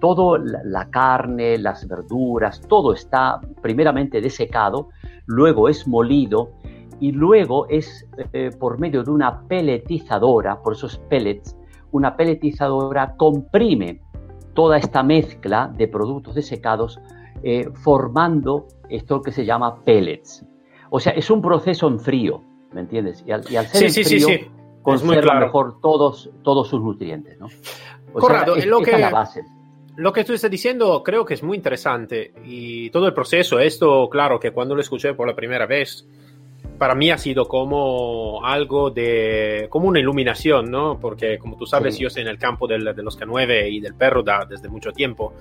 toda 0.00 0.38
la, 0.38 0.88
carne, 0.88 1.58
las 1.58 1.86
verduras, 1.86 2.62
todo 2.66 2.94
está 2.94 3.40
primeramente 3.60 4.22
desecado, 4.22 4.88
luego 5.26 5.68
es 5.68 5.86
molido 5.86 6.52
y 7.00 7.12
luego 7.12 7.66
es 7.68 8.06
por 8.58 8.78
medio 8.78 9.02
de 9.02 9.10
una 9.10 9.42
peletizadora, 9.46 10.60
por 10.62 10.74
esos 10.74 10.98
pellets, 11.08 11.56
una 11.92 12.16
peletizadora 12.16 13.14
comprime 13.16 14.00
toda 14.54 14.78
esta 14.78 15.02
mezcla 15.02 15.72
de 15.76 15.88
productos 15.88 16.34
desecados 16.34 17.00
eh, 17.42 17.68
formando 17.74 18.66
esto 18.88 19.20
que 19.20 19.32
se 19.32 19.44
llama 19.44 19.82
pellets. 19.84 20.44
O 20.90 21.00
sea, 21.00 21.12
es 21.12 21.30
un 21.30 21.42
proceso 21.42 21.88
en 21.88 22.00
frío, 22.00 22.42
¿me 22.72 22.80
entiendes? 22.80 23.22
Y 23.26 23.32
al, 23.32 23.44
ser 23.44 23.84
en 23.84 23.92
frío, 23.92 24.28
conserva 24.82 25.40
mejor 25.40 25.80
todos, 25.80 26.30
todos 26.42 26.68
sus 26.68 26.80
nutrientes, 26.80 27.38
¿no? 27.38 27.48
Correcto, 28.12 28.56
es, 28.56 28.66
lo 28.66 28.80
que... 28.80 28.96
la 28.96 29.10
base. 29.10 29.42
Lo 29.96 30.12
que 30.12 30.24
tú 30.24 30.32
estás 30.32 30.50
diciendo 30.50 31.02
creo 31.04 31.24
que 31.24 31.34
es 31.34 31.42
muy 31.42 31.56
interesante 31.56 32.32
y 32.44 32.90
todo 32.90 33.06
el 33.06 33.14
proceso, 33.14 33.60
esto 33.60 34.08
claro 34.10 34.40
que 34.40 34.50
cuando 34.50 34.74
lo 34.74 34.80
escuché 34.80 35.14
por 35.14 35.28
la 35.28 35.36
primera 35.36 35.66
vez, 35.66 36.08
para 36.78 36.94
mí 36.94 37.10
ha 37.10 37.18
sido 37.18 37.46
como 37.46 38.44
algo 38.44 38.90
de, 38.90 39.66
como 39.70 39.88
una 39.88 40.00
iluminación, 40.00 40.70
¿no? 40.70 40.98
Porque 40.98 41.38
como 41.38 41.56
tú 41.56 41.66
sabes, 41.66 41.98
yo 41.98 42.08
estoy 42.08 42.22
en 42.22 42.28
el 42.28 42.38
campo 42.38 42.66
del, 42.66 42.84
de 42.94 43.02
los 43.02 43.18
K9 43.18 43.70
y 43.70 43.80
del 43.80 43.94
perro 43.94 44.22
da, 44.22 44.44
desde 44.44 44.68
mucho 44.68 44.92
tiempo. 44.92 45.34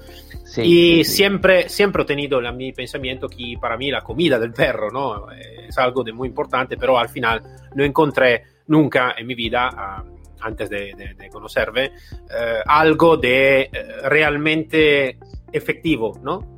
y 0.58 1.04
siempre, 1.04 1.70
siempre 1.70 2.04
he 2.04 2.06
tenido 2.06 2.40
la, 2.40 2.52
mi 2.52 2.72
pensamiento 2.72 3.28
que 3.28 3.56
para 3.60 3.78
mí 3.78 3.92
la 3.92 4.02
comida 4.02 4.40
del 4.40 4.54
perro, 4.54 4.92
¿no? 4.92 5.32
Es 5.32 5.78
algo 5.78 6.04
de 6.04 6.14
muy 6.14 6.28
importante, 6.28 6.78
pero 6.78 6.98
al 6.98 7.10
final 7.10 7.42
no 7.76 7.84
encontré 7.84 8.44
nunca 8.68 9.16
en 9.18 9.28
mi 9.28 9.36
vida, 9.36 9.70
ah, 9.72 10.04
antes 10.42 10.70
de, 10.70 11.16
de, 11.18 11.30
conocerme, 11.30 11.86
eh, 11.86 12.60
algo 12.66 13.18
de 13.18 13.62
eh, 13.62 13.70
realmente 14.04 15.18
efectivo, 15.52 16.20
¿no? 16.22 16.53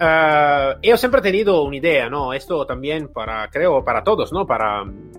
Uh, 0.00 0.80
yo 0.82 0.96
siempre 0.96 1.20
he 1.20 1.22
tenido 1.22 1.62
una 1.62 1.76
idea, 1.76 2.08
¿no? 2.08 2.32
Esto 2.32 2.64
también 2.64 3.08
para, 3.08 3.46
creo, 3.50 3.84
para 3.84 4.02
todos, 4.02 4.32
¿no? 4.32 4.46
Para 4.46 4.82
mm, 4.82 5.12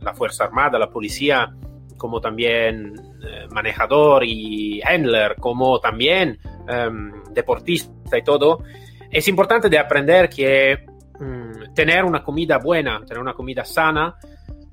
la 0.00 0.14
Fuerza 0.14 0.44
Armada, 0.44 0.78
la 0.78 0.88
policía, 0.88 1.54
como 1.98 2.18
también 2.18 2.94
eh, 3.22 3.46
manejador 3.50 4.24
y 4.24 4.80
handler, 4.80 5.36
como 5.38 5.78
también 5.78 6.38
um, 6.66 7.34
deportista 7.34 8.16
y 8.16 8.22
todo. 8.22 8.62
Es 9.10 9.28
importante 9.28 9.68
de 9.68 9.78
aprender 9.78 10.30
que 10.30 10.86
um, 11.20 11.74
tener 11.74 12.02
una 12.06 12.24
comida 12.24 12.56
buena, 12.56 13.04
tener 13.04 13.20
una 13.20 13.34
comida 13.34 13.66
sana, 13.66 14.16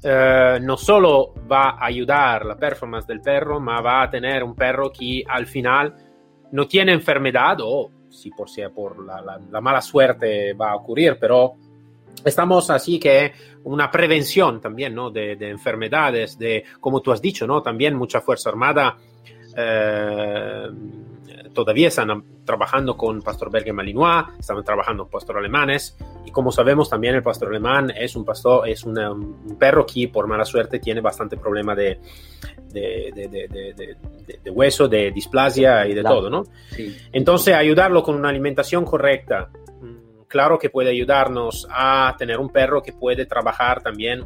uh, 0.02 0.64
no 0.64 0.78
solo 0.78 1.34
va 1.52 1.72
a 1.72 1.88
ayudar 1.88 2.46
la 2.46 2.56
performance 2.56 3.06
del 3.06 3.20
perro, 3.20 3.60
ma 3.60 3.82
va 3.82 4.04
a 4.04 4.10
tener 4.10 4.46
un 4.46 4.56
perro 4.56 4.94
que 4.94 5.24
al 5.28 5.46
final 5.46 5.94
no 6.54 6.68
tiene 6.68 6.94
enfermedad 6.94 7.58
o 7.60 7.92
si 8.10 8.32
por, 8.32 8.50
si 8.50 8.62
por 8.74 9.06
la, 9.06 9.40
la, 9.50 9.62
mala 9.62 9.82
suerte 9.82 10.54
va 10.54 10.72
a 10.72 10.76
ocurrir, 10.76 11.18
pero 11.20 11.56
estamos 12.24 12.70
así 12.70 13.00
que 13.00 13.34
una 13.64 13.90
prevención 13.92 14.62
también, 14.62 14.94
¿no? 14.94 15.10
De, 15.10 15.36
de, 15.36 15.50
enfermedades, 15.50 16.38
de, 16.38 16.64
como 16.80 17.02
tú 17.02 17.12
has 17.12 17.22
dicho, 17.22 17.46
¿no? 17.46 17.62
También 17.62 17.96
mucha 17.96 18.22
Fuerza 18.22 18.50
Armada 18.50 18.98
eh, 19.56 20.68
todavía 21.56 21.88
están 21.88 22.24
trabajando 22.46 22.96
con 22.96 23.24
pastor 23.24 23.50
belga 23.50 23.74
malinois, 23.74 24.26
están 24.38 24.64
trabajando 24.64 25.06
con 25.06 25.12
pastor 25.12 25.40
alemanes 25.40 25.98
y 26.24 26.30
como 26.30 26.52
sabemos 26.52 26.88
también 26.88 27.16
el 27.16 27.24
pastor 27.24 27.48
alemán 27.48 27.92
es 27.98 28.16
un 28.16 28.24
pastor, 28.24 28.70
es 28.70 28.84
un 28.84 29.58
perro 29.58 29.88
que 29.88 30.08
por 30.10 30.28
mala 30.28 30.46
suerte 30.46 30.78
tiene 30.78 31.02
bastante 31.02 31.38
problema 31.38 31.74
de, 31.74 32.00
de, 32.72 33.12
de, 33.16 33.96
de 34.44 34.52
hueso, 34.52 34.88
de 34.88 35.12
displasia 35.12 35.88
y 35.88 35.96
de 35.96 36.04
todo, 36.04 36.30
¿no? 36.30 36.44
Entonces 37.12 37.56
ayudarlo 37.56 38.04
con 38.04 38.16
una 38.16 38.30
alimentación 38.30 38.86
correcta, 38.86 39.50
mm, 39.82 40.26
claro 40.28 40.60
que 40.60 40.70
puede 40.70 40.92
ayudarnos 40.92 41.68
a 41.72 42.14
tener 42.18 42.38
un 42.38 42.50
perro 42.50 42.84
que 42.84 42.94
puede 42.94 43.26
trabajar 43.26 43.82
también 43.82 44.24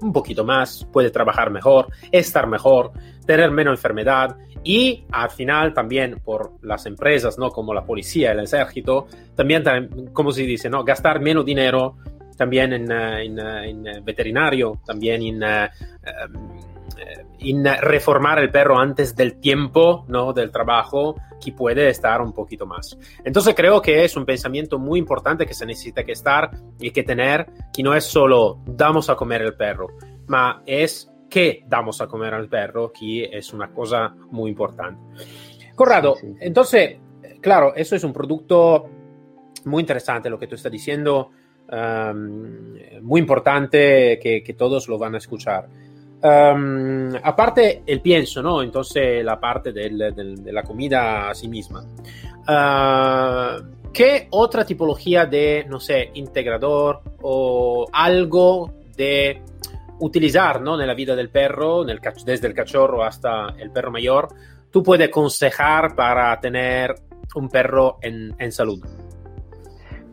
un 0.00 0.12
poquito 0.12 0.44
más, 0.44 0.86
puede 0.92 1.10
trabajar 1.10 1.50
mejor, 1.50 1.88
estar 2.12 2.46
mejor, 2.46 2.92
tener 3.26 3.50
menos 3.50 3.72
enfermedad 3.72 4.36
y 4.64 5.04
al 5.12 5.30
final 5.30 5.74
también 5.74 6.20
por 6.24 6.52
las 6.62 6.86
empresas, 6.86 7.38
¿no? 7.38 7.50
Como 7.50 7.74
la 7.74 7.84
policía, 7.84 8.32
el 8.32 8.40
ejército, 8.40 9.06
también, 9.34 9.62
como 10.12 10.32
se 10.32 10.42
dice, 10.42 10.70
¿no? 10.70 10.82
Gastar 10.82 11.20
menos 11.20 11.44
dinero 11.44 11.96
también 12.36 12.72
en, 12.72 12.90
eh, 12.90 13.26
eh, 13.26 13.70
en, 13.70 14.04
veterinario, 14.04 14.80
también 14.84 15.22
en, 15.22 15.42
eh, 15.42 15.68
en 17.40 17.64
reformar 17.80 18.38
el 18.38 18.50
perro 18.50 18.78
antes 18.78 19.14
del 19.14 19.38
tiempo, 19.38 20.04
¿no? 20.08 20.32
Del 20.32 20.50
trabajo, 20.50 21.16
que 21.44 21.52
puede 21.52 21.88
estar 21.88 22.20
un 22.22 22.32
poquito 22.32 22.66
más. 22.66 22.98
Entonces 23.24 23.54
creo 23.54 23.82
que 23.82 24.04
es 24.04 24.16
un 24.16 24.24
pensamiento 24.24 24.78
muy 24.78 24.98
importante 24.98 25.46
que 25.46 25.54
se 25.54 25.66
necesita 25.66 26.04
que 26.04 26.12
estar 26.12 26.50
y 26.80 26.90
que 26.90 27.02
tener, 27.02 27.46
que 27.72 27.82
no 27.82 27.94
es 27.94 28.04
solo 28.04 28.60
damos 28.66 29.10
a 29.10 29.14
comer 29.14 29.42
el 29.42 29.54
perro, 29.54 29.88
ma 30.26 30.62
es 30.66 31.10
que 31.34 31.64
damos 31.66 32.00
a 32.00 32.06
comer 32.06 32.32
al 32.32 32.48
perro, 32.48 32.92
que 32.92 33.24
es 33.24 33.52
una 33.52 33.72
cosa 33.72 34.14
muy 34.30 34.52
importante. 34.52 35.00
Corrado, 35.74 36.14
entonces, 36.38 36.96
claro, 37.40 37.74
eso 37.74 37.96
es 37.96 38.04
un 38.04 38.12
producto 38.12 38.88
muy 39.64 39.80
interesante 39.80 40.30
lo 40.30 40.38
que 40.38 40.46
tú 40.46 40.54
estás 40.54 40.70
diciendo, 40.70 41.30
um, 41.72 42.76
muy 43.02 43.20
importante 43.20 44.20
que, 44.22 44.44
que, 44.44 44.54
todos 44.54 44.86
lo 44.86 44.96
van 44.96 45.16
a 45.16 45.18
escuchar. 45.18 45.66
Um, 46.22 47.12
aparte 47.20 47.82
el 47.84 48.00
pienso, 48.00 48.40
¿no? 48.40 48.62
Entonces 48.62 49.24
la 49.24 49.40
parte 49.40 49.72
del, 49.72 50.14
del, 50.14 50.36
de 50.36 50.52
la 50.52 50.62
comida 50.62 51.30
a 51.30 51.34
sí 51.34 51.48
misma. 51.48 51.84
Uh, 52.46 53.90
¿Qué 53.92 54.28
otra 54.30 54.64
tipología 54.64 55.26
de, 55.26 55.66
no 55.68 55.80
sé, 55.80 56.12
integrador 56.14 57.00
o 57.22 57.88
algo 57.92 58.72
de 58.96 59.42
utilizar 60.00 60.60
¿no? 60.60 60.80
en 60.80 60.86
la 60.86 60.94
vida 60.94 61.14
del 61.16 61.30
perro, 61.30 61.84
desde 61.84 62.46
el 62.46 62.54
cachorro 62.54 63.02
hasta 63.02 63.54
el 63.58 63.70
perro 63.70 63.90
mayor, 63.90 64.28
tú 64.70 64.82
puedes 64.82 65.08
aconsejar 65.08 65.94
para 65.94 66.38
tener 66.40 66.94
un 67.34 67.48
perro 67.48 67.98
en, 68.02 68.34
en 68.38 68.52
salud? 68.52 68.82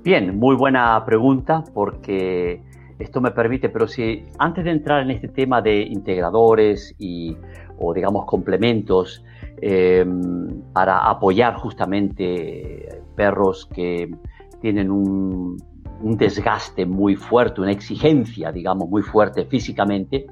Bien, 0.03 0.37
muy 0.37 0.55
buena 0.55 1.03
pregunta 1.05 1.63
porque 1.73 2.61
esto 3.01 3.21
me 3.21 3.31
permite, 3.31 3.69
pero 3.69 3.87
si 3.87 4.25
antes 4.37 4.63
de 4.63 4.71
entrar 4.71 5.01
en 5.01 5.11
este 5.11 5.27
tema 5.27 5.61
de 5.61 5.81
integradores 5.81 6.95
y, 6.99 7.35
o 7.79 7.93
digamos 7.93 8.25
complementos 8.25 9.23
eh, 9.61 10.05
para 10.73 11.09
apoyar 11.09 11.55
justamente 11.55 13.01
perros 13.15 13.67
que 13.73 14.09
tienen 14.59 14.91
un, 14.91 15.57
un 16.01 16.17
desgaste 16.17 16.85
muy 16.85 17.15
fuerte, 17.15 17.61
una 17.61 17.71
exigencia, 17.71 18.51
digamos, 18.51 18.89
muy 18.89 19.01
fuerte 19.01 19.45
físicamente, 19.45 20.27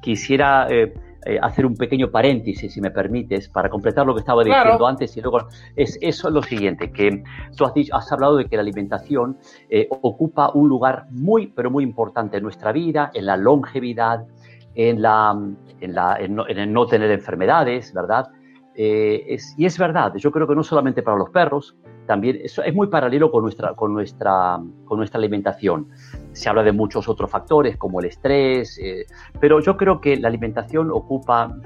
quisiera 0.00 0.66
eh, 0.68 0.92
eh, 1.24 1.38
hacer 1.40 1.64
un 1.64 1.76
pequeño 1.76 2.10
paréntesis, 2.10 2.72
si 2.72 2.80
me 2.80 2.90
permites, 2.90 3.48
para 3.48 3.68
completar 3.68 4.04
lo 4.06 4.14
que 4.14 4.20
estaba 4.20 4.42
diciendo 4.42 4.86
antes 4.86 5.16
y 5.16 5.20
luego 5.20 5.46
es 5.76 5.98
eso 6.00 6.28
es 6.28 6.34
lo 6.34 6.42
siguiente, 6.42 6.90
que 6.90 7.22
tú 7.56 7.64
has, 7.64 7.74
dicho, 7.74 7.94
has 7.94 8.10
hablado 8.10 8.36
de 8.36 8.46
que 8.46 8.56
la 8.56 8.62
alimentación 8.62 9.38
eh, 9.70 9.86
ocupa 9.90 10.50
un 10.52 10.68
lugar 10.68 11.06
muy, 11.10 11.46
pero 11.46 11.70
muy 11.70 11.84
importante 11.84 12.38
en 12.38 12.42
nuestra 12.42 12.72
vida, 12.72 13.10
en 13.14 13.26
la 13.26 13.36
longevidad, 13.36 14.26
en, 14.74 15.00
la, 15.00 15.38
en, 15.80 15.94
la, 15.94 16.16
en, 16.18 16.34
no, 16.34 16.48
en 16.48 16.58
el 16.58 16.72
no 16.72 16.86
tener 16.86 17.10
enfermedades, 17.10 17.92
¿verdad? 17.94 18.28
es, 18.74 19.54
y 19.58 19.66
es 19.66 19.78
verdad, 19.78 20.14
yo 20.16 20.32
creo 20.32 20.46
que 20.46 20.54
no 20.54 20.62
solamente 20.62 21.02
para 21.02 21.18
los 21.18 21.28
perros, 21.28 21.76
también 22.06 22.40
eso 22.42 22.62
es 22.62 22.74
muy 22.74 22.88
paralelo 22.88 23.30
con 23.30 23.42
nuestra, 23.42 23.74
con, 23.74 23.92
nuestra, 23.92 24.60
con 24.84 24.98
nuestra 24.98 25.18
alimentación. 25.18 25.88
Se 26.32 26.48
habla 26.48 26.62
de 26.62 26.72
muchos 26.72 27.08
otros 27.08 27.30
factores 27.30 27.76
como 27.76 28.00
el 28.00 28.06
estrés, 28.06 28.78
eh, 28.78 29.06
pero 29.40 29.60
yo 29.60 29.76
creo 29.76 30.00
que 30.00 30.16
la 30.16 30.28
alimentación 30.28 30.90
ocupa, 30.90 31.56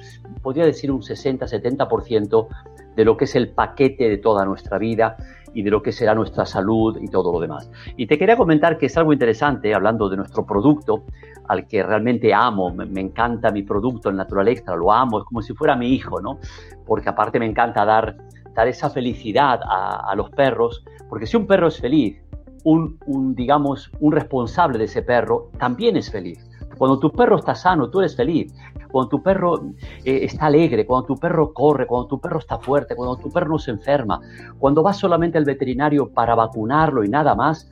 podría 0.43 0.65
decir, 0.65 0.91
un 0.91 1.01
60-70% 1.01 2.49
de 2.97 3.05
lo 3.05 3.17
que 3.17 3.25
es 3.25 3.37
el 3.37 3.51
paquete 3.51 4.09
de 4.09 4.19
toda 4.19 4.45
nuestra 4.45 4.79
vida 4.79 5.17
y 5.55 5.63
de 5.63 5.71
lo 5.71 5.83
que 5.83 5.93
será 5.93 6.15
nuestra 6.15 6.45
salud 6.45 6.99
y 7.01 7.09
todo 7.09 7.33
lo 7.33 7.41
demás. 7.41 7.71
Y 7.97 8.07
te 8.07 8.19
quería 8.19 8.37
comentar 8.37 8.77
que 8.77 8.87
es 8.87 8.97
algo 8.99 9.13
interesante, 9.13 9.75
hablando 9.75 10.09
de 10.09 10.19
nuestro 10.19 10.45
producto, 10.45 11.05
al 11.49 11.67
que 11.67 11.83
realmente 11.83 12.35
amo, 12.35 12.75
me, 12.75 12.85
me, 12.85 13.01
encanta 13.01 13.51
mi 13.51 13.63
producto, 13.63 14.11
el 14.11 14.17
Natural 14.17 14.49
Extra, 14.49 14.77
lo 14.77 14.93
amo, 14.93 15.21
es 15.21 15.25
como 15.25 15.41
si 15.41 15.55
fuera 15.55 15.77
mi 15.77 15.95
hijo, 15.95 16.21
¿no? 16.21 16.41
Porque 16.85 17.09
aparte 17.09 17.39
me 17.39 17.47
encanta 17.47 17.85
dar 17.85 18.17
esa 18.65 18.91
felicidad 18.91 19.61
a, 19.63 20.15
los 20.17 20.31
perros, 20.31 20.85
porque 21.09 21.27
si 21.27 21.37
un 21.37 21.47
perro 21.47 21.69
es 21.69 21.79
feliz, 21.79 22.23
un, 22.65 22.99
digamos, 23.35 23.91
un 24.01 24.13
responsable 24.13 24.79
de 24.79 24.85
ese 24.85 25.03
perro 25.03 25.51
también 25.59 25.97
es 25.97 26.11
feliz, 26.11 26.39
Cuando 26.79 26.99
tu 26.99 27.13
perro 27.13 27.37
está 27.37 27.55
sano, 27.55 27.89
tú 27.89 28.01
eres 28.01 28.17
feliz. 28.17 28.53
Cuando 28.91 29.09
tu 29.09 29.23
perro 29.23 29.63
eh, 30.05 30.21
está 30.25 30.47
alegre, 30.47 30.85
cuando 30.87 31.07
tu 31.07 31.17
perro 31.17 31.53
corre, 31.53 31.87
cuando 31.87 32.07
tu 32.09 32.21
perro 32.21 32.39
está 32.39 32.59
fuerte, 32.59 32.95
cuando 32.95 33.17
tu 33.17 33.31
perro 33.31 33.49
no 33.49 33.59
se 33.59 33.71
enferma, 33.71 34.21
cuando 34.59 34.83
vas 34.83 34.97
solamente 34.97 35.39
al 35.39 35.45
veterinario 35.45 36.09
para 36.13 36.35
vacunarlo 36.35 37.05
y 37.05 37.09
nada 37.09 37.35
más, 37.35 37.71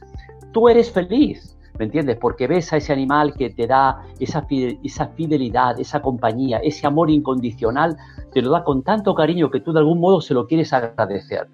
tú 0.53 0.69
eres 0.69 0.91
feliz. 0.91 1.54
¿Me 1.79 1.87
entiendes? 1.87 2.17
Porque 2.21 2.47
ves 2.47 2.73
a 2.73 2.77
ese 2.77 2.93
animal 2.93 3.35
que 3.35 3.51
te 3.51 3.67
da 3.67 4.03
esa, 4.21 4.47
esa 4.83 5.09
fidelidad, 5.09 5.81
esa 5.81 6.01
compañía, 6.01 6.59
ese 6.59 6.87
amor 6.87 7.11
incondicional, 7.11 7.97
te 8.33 8.43
lo 8.43 8.51
da 8.51 8.63
con 8.63 8.85
tanto 8.85 9.15
cariño 9.15 9.51
que 9.51 9.61
tú 9.61 9.73
de 9.73 9.81
algún 9.81 9.99
modo 9.99 10.21
se 10.21 10.35
lo 10.35 10.47
quieres 10.47 10.73
agradecer. 10.73 11.49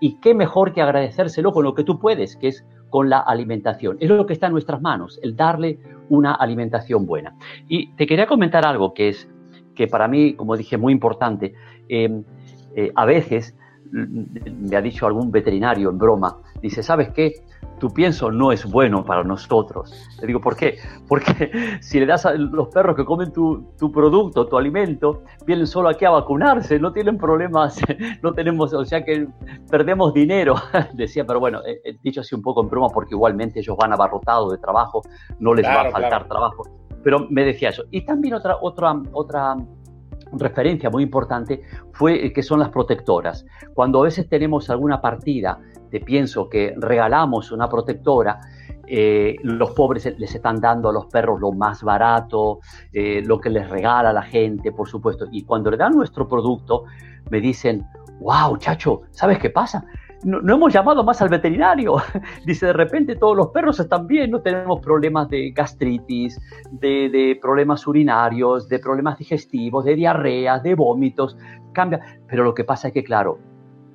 Y 0.00 0.18
qué 0.20 0.34
mejor 0.34 0.72
que 0.72 0.80
agradecérselo 0.80 1.52
con 1.52 1.64
lo 1.64 1.74
que 1.74 1.84
tú 1.84 1.98
puedes, 1.98 2.36
que 2.36 2.48
es 2.48 2.64
con 2.88 3.10
la 3.10 3.18
alimentación. 3.18 3.98
Es 4.00 4.08
lo 4.08 4.24
que 4.24 4.32
está 4.32 4.46
en 4.46 4.52
nuestras 4.52 4.80
manos, 4.80 5.20
el 5.22 5.36
darle 5.36 5.78
una 6.08 6.32
alimentación 6.34 7.04
buena. 7.04 7.34
Y 7.68 7.92
te 7.96 8.06
quería 8.06 8.26
comentar 8.26 8.64
algo 8.66 8.94
que 8.94 9.10
es, 9.10 9.28
que 9.74 9.88
para 9.88 10.08
mí, 10.08 10.34
como 10.34 10.56
dije, 10.56 10.78
muy 10.78 10.92
importante. 10.92 11.52
Eh, 11.88 12.22
eh, 12.76 12.92
a 12.94 13.04
veces 13.04 13.54
me 13.92 14.76
ha 14.76 14.80
dicho 14.80 15.06
algún 15.06 15.30
veterinario 15.30 15.90
en 15.90 15.98
broma, 15.98 16.36
dice, 16.60 16.82
¿sabes 16.82 17.10
qué? 17.10 17.34
tu 17.78 17.92
pienso 17.92 18.30
no 18.30 18.52
es 18.52 18.64
bueno 18.70 19.04
para 19.04 19.22
nosotros. 19.22 19.92
Le 20.20 20.26
digo, 20.26 20.40
¿por 20.40 20.56
qué? 20.56 20.78
Porque 21.08 21.50
si 21.80 22.00
le 22.00 22.06
das 22.06 22.26
a 22.26 22.32
los 22.34 22.68
perros 22.68 22.96
que 22.96 23.04
comen 23.04 23.32
tu, 23.32 23.72
tu, 23.78 23.90
producto, 23.92 24.46
tu 24.46 24.56
alimento, 24.56 25.22
vienen 25.46 25.66
solo 25.66 25.88
aquí 25.88 26.04
a 26.04 26.10
vacunarse, 26.10 26.78
no 26.78 26.92
tienen 26.92 27.18
problemas, 27.18 27.78
no 28.22 28.32
tenemos, 28.32 28.72
o 28.72 28.84
sea 28.84 29.04
que 29.04 29.28
perdemos 29.70 30.14
dinero. 30.14 30.54
Decía, 30.94 31.24
pero 31.26 31.40
bueno, 31.40 31.60
he, 31.64 31.96
dicho 32.02 32.20
así 32.20 32.34
un 32.34 32.42
poco 32.42 32.62
en 32.62 32.68
broma 32.68 32.88
porque 32.88 33.14
igualmente 33.14 33.60
ellos 33.60 33.76
van 33.76 33.92
abarrotados 33.92 34.52
de 34.52 34.58
trabajo, 34.58 35.02
no 35.38 35.54
les 35.54 35.66
va 35.66 35.82
a 35.82 35.90
faltar 35.90 36.28
trabajo. 36.28 36.64
Pero 37.02 37.26
me 37.30 37.44
decía 37.44 37.68
eso. 37.68 37.84
Y 37.90 38.04
también 38.04 38.34
otra, 38.34 38.56
otra, 38.60 39.00
otra 39.12 39.56
referencia 40.38 40.90
muy 40.90 41.02
importante 41.02 41.62
fue 41.92 42.32
que 42.32 42.42
son 42.42 42.60
las 42.60 42.70
protectoras. 42.70 43.46
Cuando 43.74 44.00
a 44.00 44.04
veces 44.04 44.28
tenemos 44.28 44.70
alguna 44.70 45.00
partida 45.00 45.58
te 45.90 46.00
pienso 46.00 46.48
que 46.48 46.74
regalamos 46.76 47.52
una 47.52 47.68
protectora, 47.68 48.40
eh, 48.86 49.36
los 49.42 49.70
pobres 49.70 50.12
les 50.18 50.34
están 50.34 50.60
dando 50.60 50.88
a 50.88 50.92
los 50.92 51.06
perros 51.06 51.40
lo 51.40 51.52
más 51.52 51.82
barato, 51.82 52.60
eh, 52.92 53.22
lo 53.24 53.40
que 53.40 53.50
les 53.50 53.68
regala 53.68 54.12
la 54.12 54.22
gente, 54.22 54.72
por 54.72 54.88
supuesto. 54.88 55.26
Y 55.30 55.42
cuando 55.42 55.70
le 55.70 55.76
dan 55.76 55.94
nuestro 55.94 56.28
producto, 56.28 56.84
me 57.30 57.40
dicen, 57.40 57.86
wow, 58.20 58.56
chacho, 58.58 59.02
¿sabes 59.10 59.38
qué 59.38 59.50
pasa? 59.50 59.84
No, 60.26 60.54
hemos 60.54 60.72
llamado 60.72 61.04
más 61.04 61.22
al 61.22 61.28
veterinario. 61.28 61.96
Dice, 62.44 62.66
de 62.66 62.72
repente 62.72 63.14
todos 63.14 63.36
los 63.36 63.48
perros 63.50 63.78
están 63.78 64.08
bien, 64.08 64.32
no 64.32 64.40
tenemos 64.40 64.80
problemas 64.80 65.28
de 65.28 65.52
gastritis, 65.52 66.40
de, 66.72 67.38
problemas 67.40 67.86
urinarios, 67.86 68.68
de 68.68 68.80
problemas 68.80 69.18
digestivos, 69.18 69.84
de 69.84 69.94
diarreas, 69.94 70.64
de 70.64 70.74
vómitos. 70.74 71.38
Cambia. 71.72 72.00
Pero 72.26 72.42
lo 72.42 72.54
que 72.54 72.64
pasa 72.64 72.88
es 72.88 72.94
que, 72.94 73.04
claro, 73.04 73.38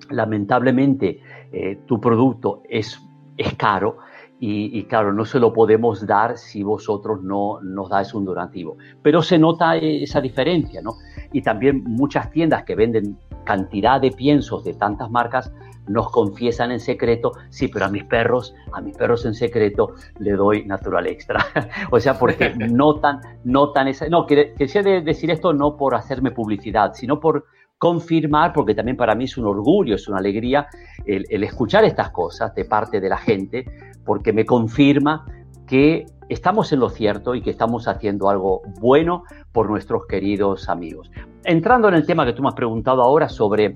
lamentablemente 0.10 1.20
eh, 1.52 1.80
tu 1.86 2.00
producto 2.00 2.64
es, 2.70 2.98
es 3.36 3.54
caro 3.56 3.98
y, 4.44 4.86
claro, 4.86 5.14
no 5.14 5.24
se 5.24 5.40
lo 5.40 5.54
podemos 5.54 6.08
dar 6.08 6.36
si 6.36 6.64
vosotros 6.64 7.22
no 7.22 7.60
nos 7.62 7.90
dais 7.90 8.12
un 8.16 8.26
donativo. 8.26 8.76
Pero 9.04 9.22
se 9.22 9.38
nota 9.38 9.76
esa 9.76 10.20
diferencia, 10.20 10.82
¿no? 10.82 10.96
Y 11.32 11.44
también 11.44 11.84
muchas 11.84 12.32
tiendas 12.32 12.64
que 12.64 12.74
venden 12.74 13.20
cantidad 13.44 14.02
de 14.02 14.10
piensos 14.12 14.64
de 14.64 14.74
tantas 14.74 15.12
marcas 15.12 15.54
nos 15.92 16.12
confiesan 16.12 16.72
en 16.72 16.80
secreto, 16.80 17.34
sí, 17.50 17.68
pero 17.68 17.86
a 17.86 17.90
mis 17.90 18.04
perros, 18.04 18.56
a 18.72 18.82
mis 18.82 18.96
perros 18.96 19.26
en 19.26 19.34
secreto 19.34 19.94
le 20.20 20.32
doy 20.32 20.66
natural 20.66 21.08
extra. 21.08 21.46
o 21.92 22.00
sea, 22.00 22.18
porque 22.18 22.54
notan, 22.58 23.20
notan 23.44 23.88
esa... 23.88 24.08
No, 24.10 24.26
quería 24.26 25.02
decir 25.02 25.32
esto 25.32 25.54
no 25.54 25.76
por 25.76 25.96
hacerme 25.96 26.32
publicidad, 26.32 26.94
sino 26.94 27.20
por 27.20 27.46
confirmar, 27.82 28.54
porque 28.54 28.76
también 28.76 28.96
para 28.96 29.16
mí 29.16 29.24
es 29.24 29.40
un 29.40 29.46
orgullo, 29.48 29.96
es 29.96 30.08
una 30.08 30.20
alegría 30.20 30.68
el, 31.04 31.26
escuchar 31.44 31.84
estas 31.84 32.12
cosas 32.12 32.54
de 32.54 32.64
parte 32.64 33.02
de 33.02 33.10
la 33.10 33.18
gente, 33.18 33.66
porque 34.06 34.32
me 34.32 34.46
confirma 34.46 35.26
que 35.66 36.06
estamos 36.30 36.72
en 36.74 36.80
lo 36.80 36.92
cierto 36.92 37.34
y 37.34 37.42
que 37.42 37.50
estamos 37.50 37.88
haciendo 37.88 38.30
algo 38.30 38.62
bueno 38.80 39.24
por 39.52 39.68
nuestros 39.68 40.06
queridos 40.06 40.70
amigos. 40.70 41.10
Entrando 41.44 41.88
en 41.88 41.96
el 41.96 42.06
tema 42.06 42.24
que 42.24 42.34
tú 42.34 42.44
me 42.44 42.50
has 42.50 42.56
preguntado 42.56 43.02
ahora 43.02 43.28
sobre, 43.28 43.76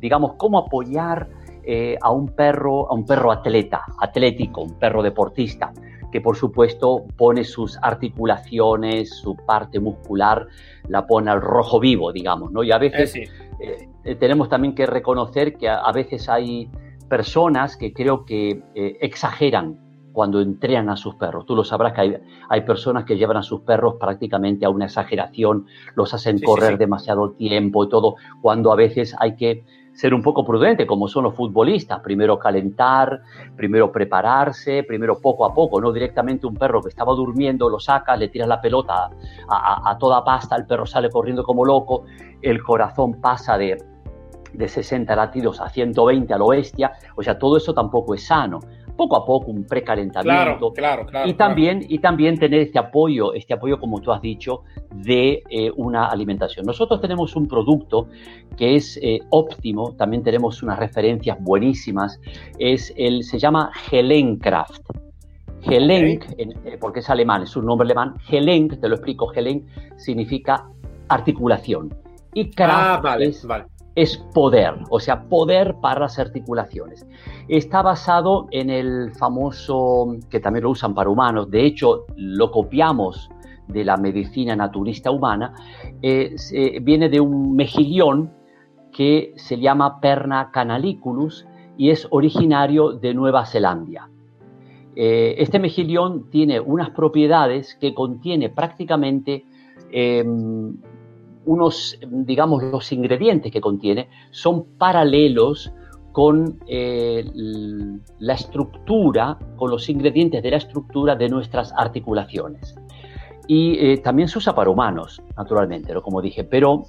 digamos, 0.00 0.34
cómo 0.36 0.58
apoyar 0.58 1.26
eh, 1.66 1.98
a 2.00 2.10
un 2.10 2.28
perro, 2.28 2.90
a 2.90 2.94
un 2.94 3.04
perro 3.04 3.32
atleta, 3.32 3.82
atlético, 4.00 4.62
un 4.62 4.78
perro 4.78 5.02
deportista, 5.02 5.72
que 6.10 6.20
por 6.20 6.36
supuesto 6.36 7.04
pone 7.16 7.44
sus 7.44 7.78
articulaciones, 7.82 9.10
su 9.10 9.36
parte 9.36 9.80
muscular, 9.80 10.46
la 10.88 11.06
pone 11.06 11.30
al 11.30 11.40
rojo 11.40 11.80
vivo, 11.80 12.12
digamos, 12.12 12.52
¿no? 12.52 12.62
Y 12.62 12.72
a 12.72 12.78
veces 12.78 13.14
eh, 13.60 13.88
eh, 14.04 14.14
tenemos 14.14 14.48
también 14.48 14.74
que 14.74 14.86
reconocer 14.86 15.56
que 15.56 15.68
a, 15.68 15.90
veces 15.92 16.28
hay 16.28 16.70
personas 17.08 17.76
que 17.76 17.92
creo 17.92 18.24
que 18.24 18.62
eh, 18.74 18.98
exageran 19.00 19.78
cuando 20.12 20.40
entrenan 20.40 20.88
a 20.88 20.96
sus 20.96 21.14
perros. 21.16 21.44
Tú 21.44 21.54
lo 21.54 21.64
sabrás 21.64 21.92
que 21.92 22.20
hay, 22.48 22.60
personas 22.62 23.04
que 23.04 23.16
llevan 23.16 23.36
a 23.36 23.42
sus 23.42 23.60
perros 23.60 23.96
prácticamente 24.00 24.64
a 24.64 24.70
una 24.70 24.86
exageración, 24.86 25.66
los 25.94 26.14
hacen 26.14 26.40
correr 26.40 26.78
demasiado 26.78 27.32
tiempo 27.32 27.84
y 27.84 27.88
todo, 27.90 28.16
cuando 28.40 28.72
a 28.72 28.76
veces 28.76 29.14
hay 29.18 29.36
que 29.36 29.64
ser 29.96 30.12
un 30.12 30.22
poco 30.22 30.44
prudente, 30.44 30.86
como 30.86 31.08
son 31.08 31.24
los 31.24 31.34
futbolistas. 31.34 32.00
Primero 32.00 32.38
calentar, 32.38 33.22
primero 33.56 33.90
prepararse, 33.90 34.84
primero 34.84 35.18
poco 35.18 35.46
a 35.46 35.54
poco, 35.54 35.80
no 35.80 35.90
directamente 35.90 36.46
un 36.46 36.54
perro 36.54 36.82
que 36.82 36.90
estaba 36.90 37.14
durmiendo, 37.14 37.70
lo 37.70 37.80
sacas, 37.80 38.18
le 38.18 38.28
tiras 38.28 38.46
la 38.46 38.60
pelota 38.60 39.10
a, 39.48 39.96
toda 39.98 40.22
pasta, 40.22 40.54
el 40.54 40.66
perro 40.66 40.84
sale 40.84 41.08
corriendo 41.08 41.42
como 41.42 41.64
loco, 41.64 42.04
el 42.42 42.62
corazón 42.62 43.20
pasa 43.22 43.56
de, 43.56 43.82
de 44.52 44.68
60 44.68 45.16
latidos 45.16 45.60
a 45.62 45.70
120 45.70 46.34
a 46.34 46.38
lo 46.38 46.48
bestia, 46.48 46.92
o 47.16 47.22
sea, 47.22 47.38
todo 47.38 47.56
eso 47.56 47.72
tampoco 47.72 48.14
es 48.14 48.26
sano 48.26 48.60
poco 48.96 49.16
a 49.16 49.24
poco 49.24 49.50
un 49.50 49.64
precalentamiento. 49.64 50.72
Claro, 50.72 51.06
claro, 51.06 51.28
y 51.28 51.34
también, 51.34 51.84
y 51.88 51.98
también 51.98 52.38
tener 52.38 52.60
este 52.60 52.78
apoyo, 52.78 53.32
este 53.34 53.54
apoyo, 53.54 53.78
como 53.78 54.00
tú 54.00 54.12
has 54.12 54.20
dicho, 54.20 54.62
de 54.94 55.42
eh, 55.50 55.70
una 55.76 56.06
alimentación. 56.06 56.66
Nosotros 56.66 57.00
tenemos 57.00 57.36
un 57.36 57.46
producto 57.46 58.08
que 58.56 58.76
es 58.76 58.98
eh, 59.02 59.20
óptimo, 59.30 59.94
también 59.96 60.22
tenemos 60.22 60.62
unas 60.62 60.78
referencias 60.78 61.36
buenísimas, 61.40 62.20
es 62.58 62.92
el, 62.96 63.22
se 63.22 63.38
llama 63.38 63.70
Helenkraft. 63.90 64.82
Helenk, 65.62 66.24
eh, 66.38 66.78
porque 66.80 67.00
es 67.00 67.10
alemán, 67.10 67.42
es 67.42 67.56
un 67.56 67.66
nombre 67.66 67.86
alemán. 67.86 68.14
Helenk, 68.30 68.80
te 68.80 68.88
lo 68.88 68.94
explico, 68.94 69.32
Helenk 69.32 69.64
significa 69.96 70.68
articulación. 71.08 71.92
Y 72.34 72.50
Kraft 72.50 73.04
ah, 73.04 73.16
es, 73.18 73.44
vale 73.44 73.64
es 73.96 74.18
poder, 74.34 74.74
o 74.90 75.00
sea, 75.00 75.24
poder 75.24 75.76
para 75.80 76.00
las 76.00 76.18
articulaciones. 76.18 77.06
Está 77.48 77.82
basado 77.82 78.46
en 78.50 78.70
el 78.70 79.12
famoso, 79.14 80.16
que 80.30 80.38
también 80.38 80.64
lo 80.64 80.70
usan 80.70 80.94
para 80.94 81.08
humanos, 81.10 81.50
de 81.50 81.64
hecho 81.64 82.04
lo 82.14 82.50
copiamos 82.50 83.30
de 83.68 83.84
la 83.84 83.96
medicina 83.96 84.54
naturista 84.54 85.10
humana, 85.10 85.54
eh, 86.02 86.36
viene 86.82 87.08
de 87.08 87.20
un 87.20 87.56
mejillón 87.56 88.30
que 88.92 89.32
se 89.36 89.58
llama 89.58 90.00
Perna 90.00 90.50
canaliculus 90.52 91.46
y 91.76 91.90
es 91.90 92.06
originario 92.10 92.92
de 92.92 93.14
Nueva 93.14 93.44
Zelanda. 93.46 94.08
Eh, 94.94 95.34
este 95.38 95.58
mejillón 95.58 96.30
tiene 96.30 96.60
unas 96.60 96.90
propiedades 96.90 97.74
que 97.74 97.92
contiene 97.92 98.48
prácticamente 98.48 99.44
em, 99.90 100.76
unos, 101.46 101.98
digamos, 102.10 102.62
los 102.62 102.92
ingredientes 102.92 103.50
que 103.50 103.60
contiene 103.60 104.08
son 104.30 104.64
paralelos 104.76 105.72
con 106.12 106.58
eh, 106.66 107.24
la 108.18 108.34
estructura, 108.34 109.38
con 109.56 109.70
los 109.70 109.88
ingredientes 109.88 110.42
de 110.42 110.50
la 110.50 110.56
estructura 110.56 111.14
de 111.14 111.28
nuestras 111.28 111.72
articulaciones. 111.76 112.74
Y 113.46 113.78
eh, 113.78 113.98
también 113.98 114.28
se 114.28 114.38
usa 114.38 114.54
para 114.54 114.70
humanos, 114.70 115.22
naturalmente, 115.36 115.94
como 116.00 116.20
dije, 116.20 116.42
pero 116.42 116.84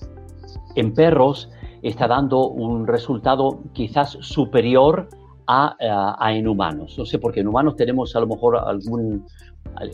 en 0.76 0.94
perros 0.94 1.50
está 1.82 2.08
dando 2.08 2.48
un 2.48 2.88
resultado 2.88 3.60
quizás 3.74 4.18
superior 4.22 5.10
a, 5.46 5.76
a, 6.20 6.34
en 6.34 6.48
humanos. 6.48 6.96
No 6.98 7.06
sé, 7.06 7.20
porque 7.20 7.42
en 7.42 7.48
humanos 7.48 7.76
tenemos 7.76 8.16
a 8.16 8.20
lo 8.20 8.28
mejor 8.28 8.58
algún, 8.58 9.26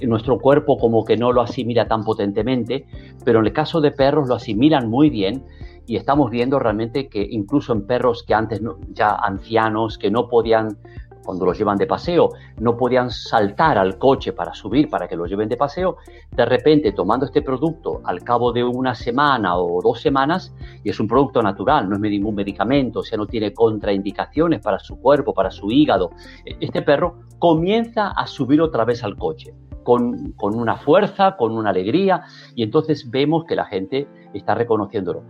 nuestro 0.01 0.39
cuerpo 0.39 0.77
como 0.77 1.03
que 1.03 1.17
no 1.17 1.31
lo 1.31 1.41
asimila 1.41 1.87
tan 1.87 2.03
potentemente, 2.03 2.85
pero 3.23 3.39
en 3.39 3.47
el 3.47 3.53
caso 3.53 3.81
de 3.81 3.91
perros 3.91 4.27
lo 4.27 4.35
asimilan 4.35 4.89
muy 4.89 5.09
bien 5.09 5.43
y 5.85 5.97
estamos 5.97 6.31
viendo 6.31 6.59
realmente 6.59 7.09
que 7.09 7.25
incluso 7.29 7.73
en 7.73 7.85
perros 7.85 8.23
que 8.23 8.33
antes 8.33 8.61
ya 8.93 9.15
ancianos 9.15 9.97
que 9.97 10.09
no 10.11 10.29
podían 10.29 10.77
cuando 11.23 11.45
los 11.45 11.57
llevan 11.57 11.77
de 11.77 11.87
paseo, 11.87 12.29
no 12.59 12.75
podían 12.77 13.09
saltar 13.09 13.77
al 13.77 13.97
coche 13.97 14.33
para 14.33 14.53
subir 14.53 14.89
para 14.89 15.07
que 15.07 15.15
los 15.15 15.29
lleven 15.29 15.49
de 15.49 15.57
paseo, 15.57 15.97
de 16.31 16.45
repente 16.45 16.91
tomando 16.91 17.25
este 17.25 17.41
producto 17.41 18.01
al 18.03 18.23
cabo 18.23 18.51
de 18.51 18.63
una 18.63 18.95
semana 18.95 19.57
o 19.57 19.81
dos 19.81 20.01
semanas, 20.01 20.53
y 20.83 20.89
es 20.89 20.99
un 20.99 21.07
producto 21.07 21.41
natural, 21.41 21.89
no 21.89 21.95
es 21.95 22.01
ningún 22.01 22.35
medicamento, 22.35 22.99
o 22.99 23.03
sea, 23.03 23.17
no 23.17 23.27
tiene 23.27 23.53
contraindicaciones 23.53 24.61
para 24.61 24.79
su 24.79 24.99
cuerpo, 24.99 25.33
para 25.33 25.51
su 25.51 25.71
hígado, 25.71 26.11
este 26.45 26.81
perro 26.81 27.19
comienza 27.39 28.09
a 28.09 28.27
subir 28.27 28.61
otra 28.61 28.85
vez 28.85 29.03
al 29.03 29.17
coche 29.17 29.53
con, 29.83 30.31
con, 30.33 30.55
una 30.55 30.77
fuerza, 30.77 31.35
con 31.35 31.51
una 31.51 31.69
alegría, 31.69 32.23
y 32.55 32.63
entonces 32.63 33.09
vemos 33.09 33.45
que 33.45 33.55
la 33.55 33.65
gente 33.65 34.07
está 34.33 34.55
reconociéndolo. 34.55 35.23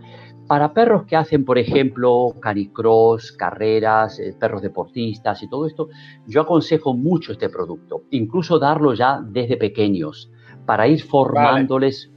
Para 0.47 0.73
perros 0.73 1.05
que 1.05 1.15
hacen, 1.15 1.45
por 1.45 1.57
ejemplo, 1.57 2.35
canicross, 2.41 3.31
carreras, 3.31 4.19
eh, 4.19 4.35
perros 4.37 4.61
deportistas 4.61 5.41
y 5.41 5.47
todo 5.47 5.65
esto, 5.65 5.87
yo 6.27 6.41
aconsejo 6.41 6.93
mucho 6.93 7.31
este 7.31 7.49
producto, 7.49 8.03
incluso 8.11 8.59
darlo 8.59 8.93
ya 8.93 9.21
desde 9.25 9.55
pequeños, 9.55 10.29
para 10.65 10.87
ir 10.87 11.01
formándoles 11.01 12.11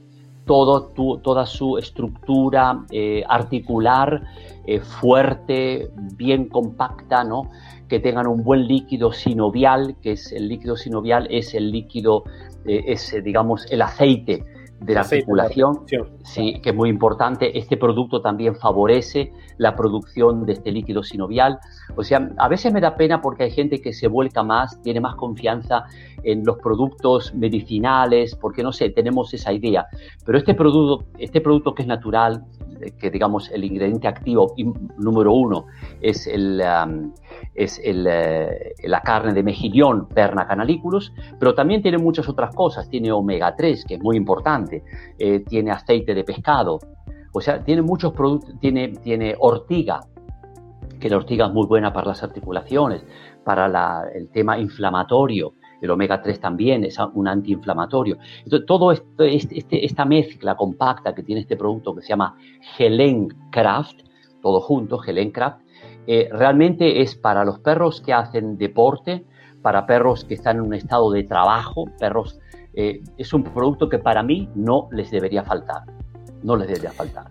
todo, 0.45 0.91
toda 1.19 1.45
su 1.45 1.77
estructura 1.77 2.85
eh, 2.91 3.23
articular 3.27 4.23
eh, 4.65 4.79
fuerte, 4.79 5.89
bien 6.15 6.49
compacta, 6.49 7.23
¿no? 7.23 7.49
que 7.87 7.99
tengan 7.99 8.27
un 8.27 8.43
buen 8.43 8.67
líquido 8.67 9.13
sinovial, 9.13 9.95
que 10.01 10.13
es 10.13 10.33
el 10.33 10.49
líquido 10.49 10.75
sinovial, 10.75 11.27
es 11.29 11.53
el 11.53 11.71
líquido, 11.71 12.25
es 12.65 13.15
digamos 13.23 13.65
el 13.71 13.81
aceite 13.81 14.43
de 14.79 14.93
la 14.93 15.01
articulación, 15.01 15.85
sí, 16.23 16.59
que 16.61 16.69
es 16.69 16.75
muy 16.75 16.89
importante. 16.89 17.57
Este 17.57 17.77
producto 17.77 18.21
también 18.21 18.55
favorece 18.55 19.31
la 19.57 19.75
producción 19.75 20.45
de 20.45 20.53
este 20.53 20.71
líquido 20.71 21.03
sinovial. 21.03 21.59
O 21.95 22.03
sea, 22.03 22.29
a 22.37 22.47
veces 22.47 22.71
me 22.71 22.79
da 22.79 22.95
pena 22.95 23.21
porque 23.21 23.43
hay 23.43 23.51
gente 23.51 23.81
que 23.81 23.91
se 23.93 24.07
vuelca 24.07 24.43
más, 24.43 24.81
tiene 24.83 24.99
más 24.99 25.15
confianza 25.15 25.85
en 26.23 26.45
los 26.45 26.57
productos 26.57 27.33
medicinales, 27.33 28.35
porque 28.35 28.61
no 28.61 28.71
sé, 28.71 28.89
tenemos 28.89 29.33
esa 29.33 29.51
idea. 29.51 29.87
Pero 30.25 30.37
este 30.37 30.53
producto, 30.53 31.05
este 31.17 31.41
producto 31.41 31.73
que 31.73 31.81
es 31.81 31.87
natural, 31.87 32.43
que 32.99 33.09
digamos 33.09 33.49
el 33.51 33.63
ingrediente 33.63 34.07
activo 34.07 34.53
número 34.97 35.33
uno 35.33 35.65
es, 36.01 36.27
el, 36.27 36.61
es 37.53 37.79
eh, 37.83 38.73
la 38.83 39.01
carne 39.01 39.33
de 39.33 39.43
mejillón 39.43 40.07
Perna 40.07 40.47
canaliculus, 40.47 41.13
pero 41.39 41.53
también 41.53 41.81
tiene 41.81 41.97
muchas 41.97 42.27
otras 42.29 42.53
cosas. 42.55 42.89
Tiene 42.89 43.11
omega 43.11 43.55
3, 43.55 43.85
que 43.85 43.95
es 43.95 44.01
muy 44.01 44.17
importante, 44.17 44.83
eh, 45.17 45.39
tiene 45.41 45.71
aceite 45.71 46.13
de 46.13 46.23
pescado, 46.23 46.79
o 47.33 47.41
sea, 47.41 47.63
tiene 47.63 47.81
muchos 47.81 48.13
productos, 48.13 48.59
tiene, 48.59 48.89
tiene 48.89 49.35
ortiga, 49.39 49.99
que 50.99 51.09
la 51.09 51.17
ortiga 51.17 51.47
es 51.47 51.53
muy 51.53 51.67
buena 51.67 51.93
para 51.93 52.07
las 52.07 52.23
articulaciones, 52.23 53.03
para 53.43 54.09
el 54.13 54.29
tema 54.29 54.57
inflamatorio, 54.57 55.53
el 55.81 55.91
omega 55.91 56.21
3 56.21 56.39
también 56.39 56.83
es 56.83 56.97
un 57.13 57.27
antiinflamatorio. 57.27 58.17
Entonces, 58.43 58.65
todo 58.65 58.91
esto, 58.91 59.23
este, 59.23 59.57
este, 59.57 59.85
esta 59.85 60.05
mezcla 60.05 60.55
compacta 60.55 61.13
que 61.13 61.23
tiene 61.23 61.41
este 61.41 61.55
producto 61.55 61.95
que 61.95 62.01
se 62.01 62.09
llama 62.09 62.35
Craft, 63.51 64.01
todo 64.41 64.61
junto, 64.61 64.97
Craft, 64.97 65.61
eh, 66.07 66.29
realmente 66.31 67.01
es 67.01 67.15
para 67.15 67.43
los 67.43 67.59
perros 67.59 68.01
que 68.01 68.13
hacen 68.13 68.57
deporte, 68.57 69.25
para 69.61 69.85
perros 69.85 70.23
que 70.23 70.35
están 70.35 70.57
en 70.57 70.63
un 70.63 70.73
estado 70.73 71.11
de 71.11 71.23
trabajo, 71.23 71.85
perros, 71.99 72.39
eh, 72.73 73.01
es 73.17 73.33
un 73.33 73.43
producto 73.43 73.89
que 73.89 73.99
para 73.99 74.23
mí 74.23 74.49
no 74.55 74.87
les 74.91 75.11
debería 75.11 75.43
faltar, 75.43 75.81
no 76.43 76.55
les 76.55 76.67
debería 76.67 76.91
faltar. 76.91 77.25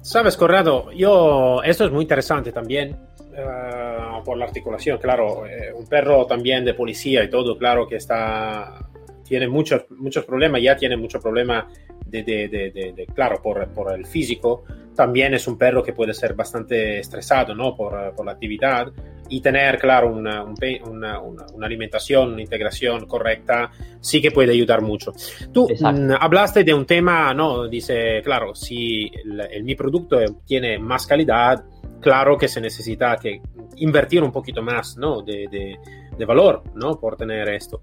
Sabes, 0.00 0.36
Corrado, 0.36 0.92
yo, 0.92 1.62
esto 1.64 1.84
es 1.84 1.92
muy 1.92 2.02
interesante 2.02 2.52
también, 2.52 2.96
eh, 3.36 4.22
por 4.24 4.38
la 4.38 4.46
articulación, 4.46 4.98
claro, 4.98 5.46
eh, 5.46 5.72
un 5.74 5.86
perro 5.86 6.26
también 6.26 6.64
de 6.64 6.74
policía 6.74 7.22
y 7.22 7.30
todo, 7.30 7.58
claro 7.58 7.86
que 7.86 7.96
está, 7.96 8.88
tiene 9.24 9.46
muchos, 9.46 9.84
muchos 9.90 10.24
problemas, 10.24 10.62
ya 10.62 10.76
tiene 10.76 10.96
muchos 10.96 11.22
problemas 11.22 11.66
de, 12.06 12.22
de, 12.22 12.48
de, 12.48 13.06
claro, 13.14 13.42
por, 13.42 13.68
por, 13.74 13.92
el 13.92 14.06
físico, 14.06 14.64
también 14.94 15.34
es 15.34 15.46
un 15.46 15.58
perro 15.58 15.82
que 15.82 15.92
puede 15.92 16.14
ser 16.14 16.34
bastante 16.34 16.98
estresado, 17.00 17.54
¿no? 17.54 17.76
Por, 17.76 18.14
por 18.14 18.24
la 18.24 18.32
actividad 18.32 18.92
y 19.28 19.40
tener, 19.40 19.78
claro, 19.78 20.12
una, 20.12 20.44
una, 20.44 21.20
una, 21.20 21.66
alimentación, 21.66 22.32
una 22.32 22.42
integración 22.42 23.06
correcta, 23.06 23.70
sí 24.00 24.20
que 24.20 24.30
puede 24.30 24.52
ayudar 24.52 24.82
mucho. 24.82 25.12
Tú 25.52 25.68
mm, 25.68 26.12
hablaste 26.20 26.64
de 26.64 26.72
un 26.72 26.86
tema, 26.86 27.34
¿no? 27.34 27.68
Dice, 27.68 28.22
claro, 28.22 28.54
si 28.54 29.10
el, 29.50 29.64
mi 29.64 29.74
producto 29.74 30.18
tiene 30.44 30.78
más 30.78 31.06
calidad, 31.06 31.64
claro 32.00 32.36
que 32.36 32.48
se 32.48 32.60
necesita 32.60 33.16
que 33.16 33.40
invertir 33.76 34.22
un 34.22 34.32
poquito 34.32 34.62
más, 34.62 34.96
¿no? 34.96 35.22
De, 35.22 35.48
de, 35.50 35.78
de 36.16 36.24
valor, 36.24 36.62
¿no? 36.74 36.98
Por 36.98 37.16
tener 37.16 37.48
esto. 37.50 37.82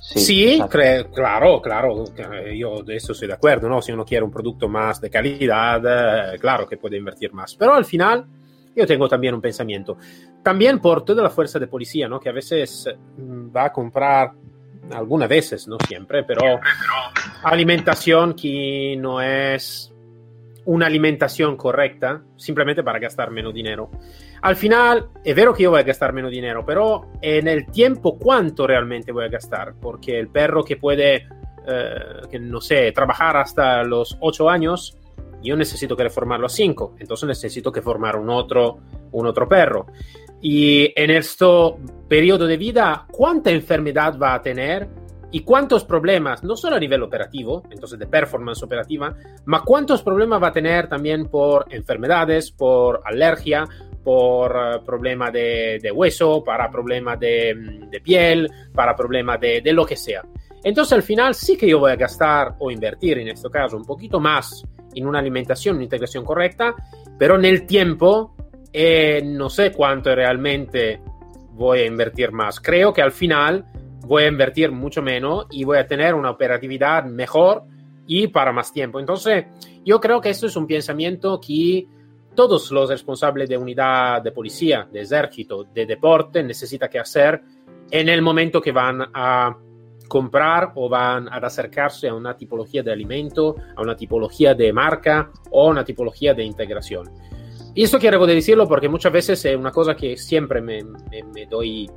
Sí, 0.00 0.60
claro, 1.12 1.62
claro, 1.62 2.04
yo 2.54 2.82
de 2.82 2.96
eso 2.96 3.12
estoy 3.12 3.28
de 3.28 3.34
acuerdo, 3.34 3.68
¿no? 3.68 3.80
Si 3.80 3.92
uno 3.92 4.04
quiere 4.04 4.24
un 4.24 4.32
producto 4.32 4.68
más 4.68 5.00
de 5.00 5.08
calidad, 5.08 6.34
eh, 6.34 6.38
claro 6.38 6.68
que 6.68 6.76
puede 6.76 6.96
invertir 6.96 7.32
más. 7.32 7.54
Pero 7.54 7.74
al 7.74 7.84
final, 7.84 8.26
yo 8.74 8.86
tengo 8.86 9.08
también 9.08 9.34
un 9.34 9.40
pensamiento. 9.40 9.96
También 10.42 10.80
por 10.80 11.04
toda 11.04 11.22
la 11.22 11.30
fuerza 11.30 11.58
de 11.58 11.68
policía, 11.68 12.08
¿no? 12.08 12.18
Que 12.18 12.28
a 12.28 12.32
veces 12.32 12.88
mm, 13.16 13.56
va 13.56 13.66
a 13.66 13.72
comprar, 13.72 14.32
algunas 14.90 15.28
veces, 15.28 15.68
no 15.68 15.76
siempre, 15.86 16.24
pero 16.24 16.58
alimentación 17.44 18.34
que 18.34 18.96
no 18.98 19.22
es 19.22 19.91
una 20.64 20.86
alimentación 20.86 21.56
correcta 21.56 22.22
simplemente 22.36 22.82
para 22.82 22.98
gastar 22.98 23.30
menos 23.30 23.52
dinero. 23.52 23.90
Al 24.42 24.56
final, 24.56 25.08
es 25.24 25.34
vero 25.34 25.54
que 25.54 25.64
yo 25.64 25.70
voy 25.70 25.80
a 25.80 25.84
gastar 25.84 26.12
menos 26.12 26.30
dinero, 26.30 26.64
pero 26.66 27.12
en 27.20 27.48
el 27.48 27.66
tiempo, 27.66 28.18
¿cuánto 28.18 28.66
realmente 28.66 29.12
voy 29.12 29.24
a 29.24 29.28
gastar? 29.28 29.74
Porque 29.80 30.18
el 30.18 30.28
perro 30.28 30.64
que 30.64 30.76
puede, 30.76 31.26
eh, 31.66 32.00
que 32.30 32.38
no 32.38 32.60
sé, 32.60 32.92
trabajar 32.92 33.36
hasta 33.36 33.82
los 33.84 34.16
8 34.20 34.50
años, 34.50 34.98
yo 35.42 35.56
necesito 35.56 35.96
que 35.96 36.04
reformarlo 36.04 36.46
a 36.46 36.50
5, 36.50 36.96
entonces 36.98 37.26
necesito 37.26 37.72
que 37.72 37.82
formar 37.82 38.16
un 38.16 38.30
otro, 38.30 38.78
un 39.12 39.26
otro 39.26 39.48
perro. 39.48 39.86
Y 40.40 40.92
en 40.96 41.10
este 41.10 41.46
periodo 42.08 42.46
de 42.46 42.56
vida, 42.56 43.06
¿cuánta 43.10 43.50
enfermedad 43.50 44.18
va 44.18 44.34
a 44.34 44.42
tener? 44.42 44.88
Y 45.32 45.40
cuántos 45.40 45.84
problemas, 45.84 46.44
no 46.44 46.56
solo 46.56 46.76
a 46.76 46.78
nivel 46.78 47.02
operativo, 47.02 47.62
entonces 47.70 47.98
de 47.98 48.06
performance 48.06 48.62
operativa, 48.62 49.16
ma 49.46 49.62
cuántos 49.64 50.02
problemas 50.02 50.42
va 50.42 50.48
a 50.48 50.52
tener 50.52 50.88
también 50.88 51.26
por 51.26 51.66
enfermedades, 51.70 52.52
por 52.52 53.00
alergia, 53.04 53.64
por 54.04 54.54
uh, 54.54 54.84
problema 54.84 55.30
de, 55.30 55.90
hueso, 55.94 56.44
para 56.44 56.70
problema 56.70 57.16
de, 57.16 57.86
de 57.90 58.00
piel, 58.00 58.50
para 58.74 58.94
problema 58.94 59.38
de, 59.38 59.62
de, 59.62 59.72
lo 59.72 59.86
que 59.86 59.96
sea. 59.96 60.22
Entonces 60.62 60.92
al 60.92 61.02
final 61.02 61.34
sí 61.34 61.56
que 61.56 61.68
yo 61.68 61.78
voy 61.78 61.92
a 61.92 61.96
gastar 61.96 62.56
o 62.58 62.70
invertir 62.70 63.18
en 63.18 63.28
este 63.28 63.48
caso 63.48 63.76
un 63.76 63.84
poquito 63.84 64.20
más 64.20 64.62
en 64.94 65.06
una 65.06 65.18
alimentación, 65.18 65.76
una 65.76 65.84
integración 65.84 66.24
correcta, 66.24 66.74
pero 67.18 67.36
en 67.36 67.46
el 67.46 67.64
tiempo 67.66 68.36
eh, 68.72 69.22
no 69.24 69.48
sé 69.48 69.72
cuánto 69.72 70.14
realmente 70.14 71.00
voy 71.52 71.80
a 71.80 71.86
invertir 71.86 72.32
más. 72.32 72.60
Creo 72.60 72.92
que 72.92 73.02
al 73.02 73.12
final 73.12 73.66
voy 74.06 74.24
a 74.24 74.28
invertir 74.28 74.70
mucho 74.72 75.02
menos 75.02 75.46
y 75.50 75.64
voy 75.64 75.78
a 75.78 75.86
tener 75.86 76.14
una 76.14 76.30
operatividad 76.30 77.04
mejor 77.04 77.64
y 78.06 78.28
para 78.28 78.52
más 78.52 78.72
tiempo. 78.72 79.00
Entonces, 79.00 79.46
yo 79.84 80.00
creo 80.00 80.20
que 80.20 80.30
esto 80.30 80.46
es 80.46 80.56
un 80.56 80.66
pensamiento 80.66 81.40
que 81.40 81.86
todos 82.34 82.70
los 82.70 82.88
responsables 82.88 83.48
de 83.48 83.56
unidad 83.56 84.22
de 84.22 84.32
policía, 84.32 84.88
de 84.90 85.02
ejército, 85.02 85.64
de 85.64 85.86
deporte 85.86 86.42
necesitan 86.42 86.88
que 86.88 86.98
hacer 86.98 87.40
en 87.90 88.08
el 88.08 88.22
momento 88.22 88.60
que 88.60 88.72
van 88.72 89.02
a 89.14 89.56
comprar 90.08 90.72
o 90.74 90.88
van 90.88 91.28
a 91.28 91.36
acercarse 91.36 92.08
a 92.08 92.14
una 92.14 92.36
tipología 92.36 92.82
de 92.82 92.92
alimento, 92.92 93.56
a 93.76 93.82
una 93.82 93.96
tipología 93.96 94.54
de 94.54 94.72
marca 94.72 95.30
o 95.50 95.68
una 95.68 95.84
tipología 95.84 96.34
de 96.34 96.44
integración. 96.44 97.10
Y 97.74 97.84
esto 97.84 97.98
quiero 97.98 98.26
decirlo 98.26 98.68
porque 98.68 98.88
muchas 98.88 99.12
veces 99.12 99.44
es 99.44 99.56
una 99.56 99.70
cosa 99.70 99.94
que 99.94 100.16
siempre 100.16 100.60
me, 100.60 100.82
me, 100.84 101.22
me 101.34 101.46
doy 101.46 101.88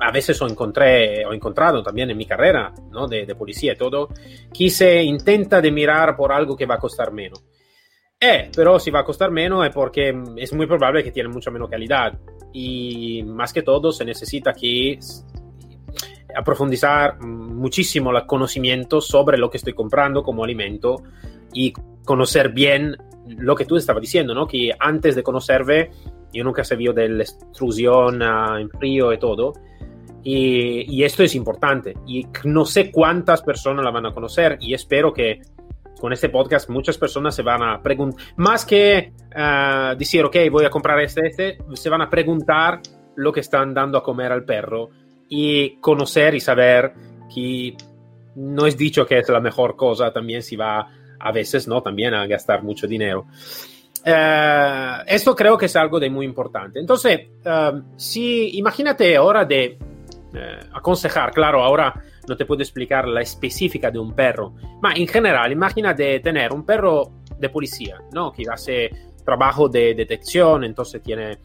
a 0.00 0.10
veces 0.10 0.40
ho, 0.42 0.46
encontré, 0.46 1.24
ho 1.24 1.32
encontrado 1.32 1.82
también 1.82 2.10
en 2.10 2.16
mi 2.16 2.26
carrera 2.26 2.72
¿no? 2.90 3.06
de, 3.06 3.26
de, 3.26 3.34
policía 3.34 3.72
y 3.72 3.76
todo, 3.76 4.08
que 4.52 4.70
se 4.70 5.02
intenta 5.02 5.60
de 5.60 5.70
mirar 5.70 6.16
por 6.16 6.32
algo 6.32 6.56
que 6.56 6.66
va 6.66 6.76
a 6.76 6.78
costar 6.78 7.12
menos. 7.12 7.44
Eh, 8.18 8.50
pero 8.54 8.78
si 8.78 8.90
va 8.90 9.00
a 9.00 9.04
costar 9.04 9.30
menos 9.30 9.66
es 9.66 9.74
porque 9.74 10.18
es 10.36 10.52
muy 10.54 10.66
probable 10.66 11.04
que 11.04 11.12
tiene 11.12 11.28
mucha 11.28 11.50
menos 11.50 11.68
calidad 11.68 12.18
y 12.50 13.22
más 13.24 13.52
que 13.52 13.60
todo 13.60 13.92
se 13.92 14.06
necesita 14.06 14.54
que 14.54 14.98
aprofundizar 16.34 17.20
muchísimo 17.20 18.16
el 18.16 18.24
conocimiento 18.24 19.02
sobre 19.02 19.36
lo 19.36 19.50
que 19.50 19.58
estoy 19.58 19.74
comprando 19.74 20.22
como 20.22 20.44
alimento 20.44 21.02
y 21.52 21.74
conocer 22.04 22.50
bien 22.52 22.96
lo 23.26 23.54
que 23.54 23.66
tú 23.66 23.76
estabas 23.76 24.00
diciendo, 24.00 24.34
¿no? 24.34 24.46
Que 24.46 24.70
antes 24.78 25.14
de 25.14 25.22
conocerme 25.22 25.90
yo 26.32 26.44
nunca 26.44 26.64
sabía 26.64 26.92
de 26.92 27.08
la 27.08 27.22
extrusión 27.22 28.22
uh, 28.22 28.56
en 28.58 28.70
frío 28.70 29.12
y 29.12 29.18
todo. 29.18 29.54
Y, 30.22 31.04
esto 31.04 31.22
es 31.22 31.36
importante. 31.36 31.94
Y 32.06 32.26
no 32.44 32.64
sé 32.64 32.90
cuántas 32.90 33.42
personas 33.42 33.84
la 33.84 33.92
van 33.92 34.06
a 34.06 34.12
conocer 34.12 34.58
y 34.60 34.74
espero 34.74 35.12
que 35.12 35.40
con 36.00 36.12
este 36.12 36.28
podcast 36.28 36.68
muchas 36.68 36.98
personas 36.98 37.34
se 37.34 37.42
van 37.42 37.62
a 37.62 37.80
preguntar, 37.80 38.20
más 38.36 38.66
que 38.66 39.12
uh, 39.36 39.96
decir, 39.96 40.24
ok, 40.24 40.36
voy 40.50 40.64
a 40.64 40.70
comprar 40.70 41.00
este, 41.00 41.28
este, 41.28 41.58
se 41.74 41.88
van 41.88 42.02
a 42.02 42.10
preguntar 42.10 42.80
lo 43.14 43.32
que 43.32 43.40
están 43.40 43.72
dando 43.72 43.98
a 43.98 44.02
comer 44.02 44.32
al 44.32 44.44
perro 44.44 44.90
y 45.28 45.76
conocer 45.76 46.34
y 46.34 46.40
saber 46.40 46.92
que 47.32 47.76
no 48.34 48.66
es 48.66 48.76
dicho 48.76 49.06
que 49.06 49.18
es 49.18 49.28
la 49.28 49.40
mejor 49.40 49.76
cosa, 49.76 50.12
también 50.12 50.42
si 50.42 50.56
va 50.56 50.88
a 51.18 51.32
veces, 51.32 51.66
¿no? 51.66 51.82
También 51.82 52.14
a 52.14 52.26
gastar 52.26 52.62
mucho 52.62 52.86
dinero. 52.86 53.26
Uh, 54.06 55.02
esto 55.04 55.34
creo 55.34 55.58
que 55.58 55.66
es 55.66 55.74
algo 55.74 55.98
de 55.98 56.08
muy 56.08 56.24
importante. 56.24 56.78
Entonces, 56.78 57.28
uh, 57.44 57.82
si 57.96 58.56
imagínate 58.56 59.16
ahora 59.16 59.44
de 59.44 59.78
aconsejar, 60.72 61.32
claro, 61.32 61.64
ahora 61.64 61.94
no 62.28 62.36
te 62.36 62.44
puedo 62.44 62.60
explicar 62.60 63.08
la 63.08 63.22
específica 63.22 63.90
de 63.90 63.98
un 63.98 64.12
perro, 64.12 64.54
pero 64.82 64.94
en 64.94 65.08
general, 65.08 65.50
imagínate 65.50 66.20
tener 66.20 66.52
un 66.52 66.64
perro 66.64 67.22
de 67.38 67.48
policía, 67.48 67.98
¿no? 68.12 68.30
Que 68.30 68.44
hace 68.48 68.90
trabajo 69.24 69.68
de 69.68 69.94
detección, 69.94 70.62
entonces 70.64 71.02
tiene 71.02 71.38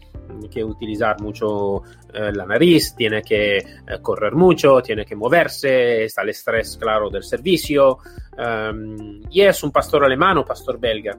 que 0.52 0.64
utilizar 0.64 1.22
mucho 1.22 1.84
la 2.14 2.46
nariz, 2.46 2.94
tiene 2.96 3.22
que 3.22 3.64
correr 4.02 4.34
mucho, 4.34 4.82
tiene 4.82 5.06
que 5.06 5.16
moverse, 5.16 6.04
está 6.04 6.24
el 6.24 6.30
estrés, 6.30 6.78
claro, 6.78 7.10
del 7.10 7.24
servicio, 7.24 7.98
um, 8.38 9.22
y 9.30 9.42
es 9.42 9.64
un 9.64 9.72
pastor 9.72 10.04
alemán 10.04 10.38
o 10.38 10.46
pastor 10.46 10.80
belga. 10.80 11.18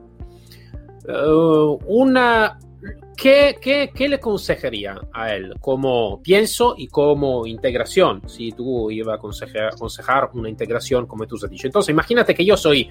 Uh, 1.09 1.79
una, 1.87 2.59
¿qué, 3.17 3.57
qué, 3.61 3.91
qué, 3.95 4.09
le 4.09 4.17
aconsejaría 4.17 4.97
a 5.13 5.35
él 5.35 5.55
como 5.61 6.23
pienso 6.23 6.75
y 6.77 6.89
como 6.89 7.47
integración? 7.47 8.29
Si 8.29 8.53
tú 8.53 8.91
ibas 8.91 9.15
a 9.15 9.17
aconsejar, 9.17 9.69
aconsejar 9.75 10.31
una 10.35 10.49
integración, 10.49 11.07
como 11.07 11.27
tú 11.27 11.37
has 11.37 11.51
dicho. 11.51 11.67
Entonces, 11.67 11.91
imagínate 11.91 12.35
que 12.35 12.45
yo 12.45 12.57
soy 12.57 12.91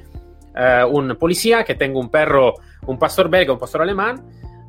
uh, 0.55 0.87
un 0.87 1.15
policía, 1.15 1.63
que 1.63 1.75
tengo 1.75 1.99
un 1.99 2.09
perro, 2.09 2.55
un 2.87 2.99
pastor 2.99 3.29
belga, 3.29 3.53
un 3.53 3.59
pastor 3.59 3.81
alemán, 3.81 4.21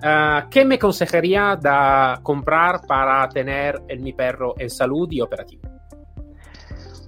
Uh, 0.03 0.49
¿Qué 0.51 0.65
me 0.65 0.75
aconsejaría 0.75 1.55
de 1.55 2.21
comprar 2.25 2.85
para 2.89 3.29
tener 3.29 3.81
en 3.87 4.03
mi 4.03 4.13
perro 4.13 4.55
en 4.59 4.69
salud 4.69 5.09
y 5.13 5.21
operativo? 5.21 5.63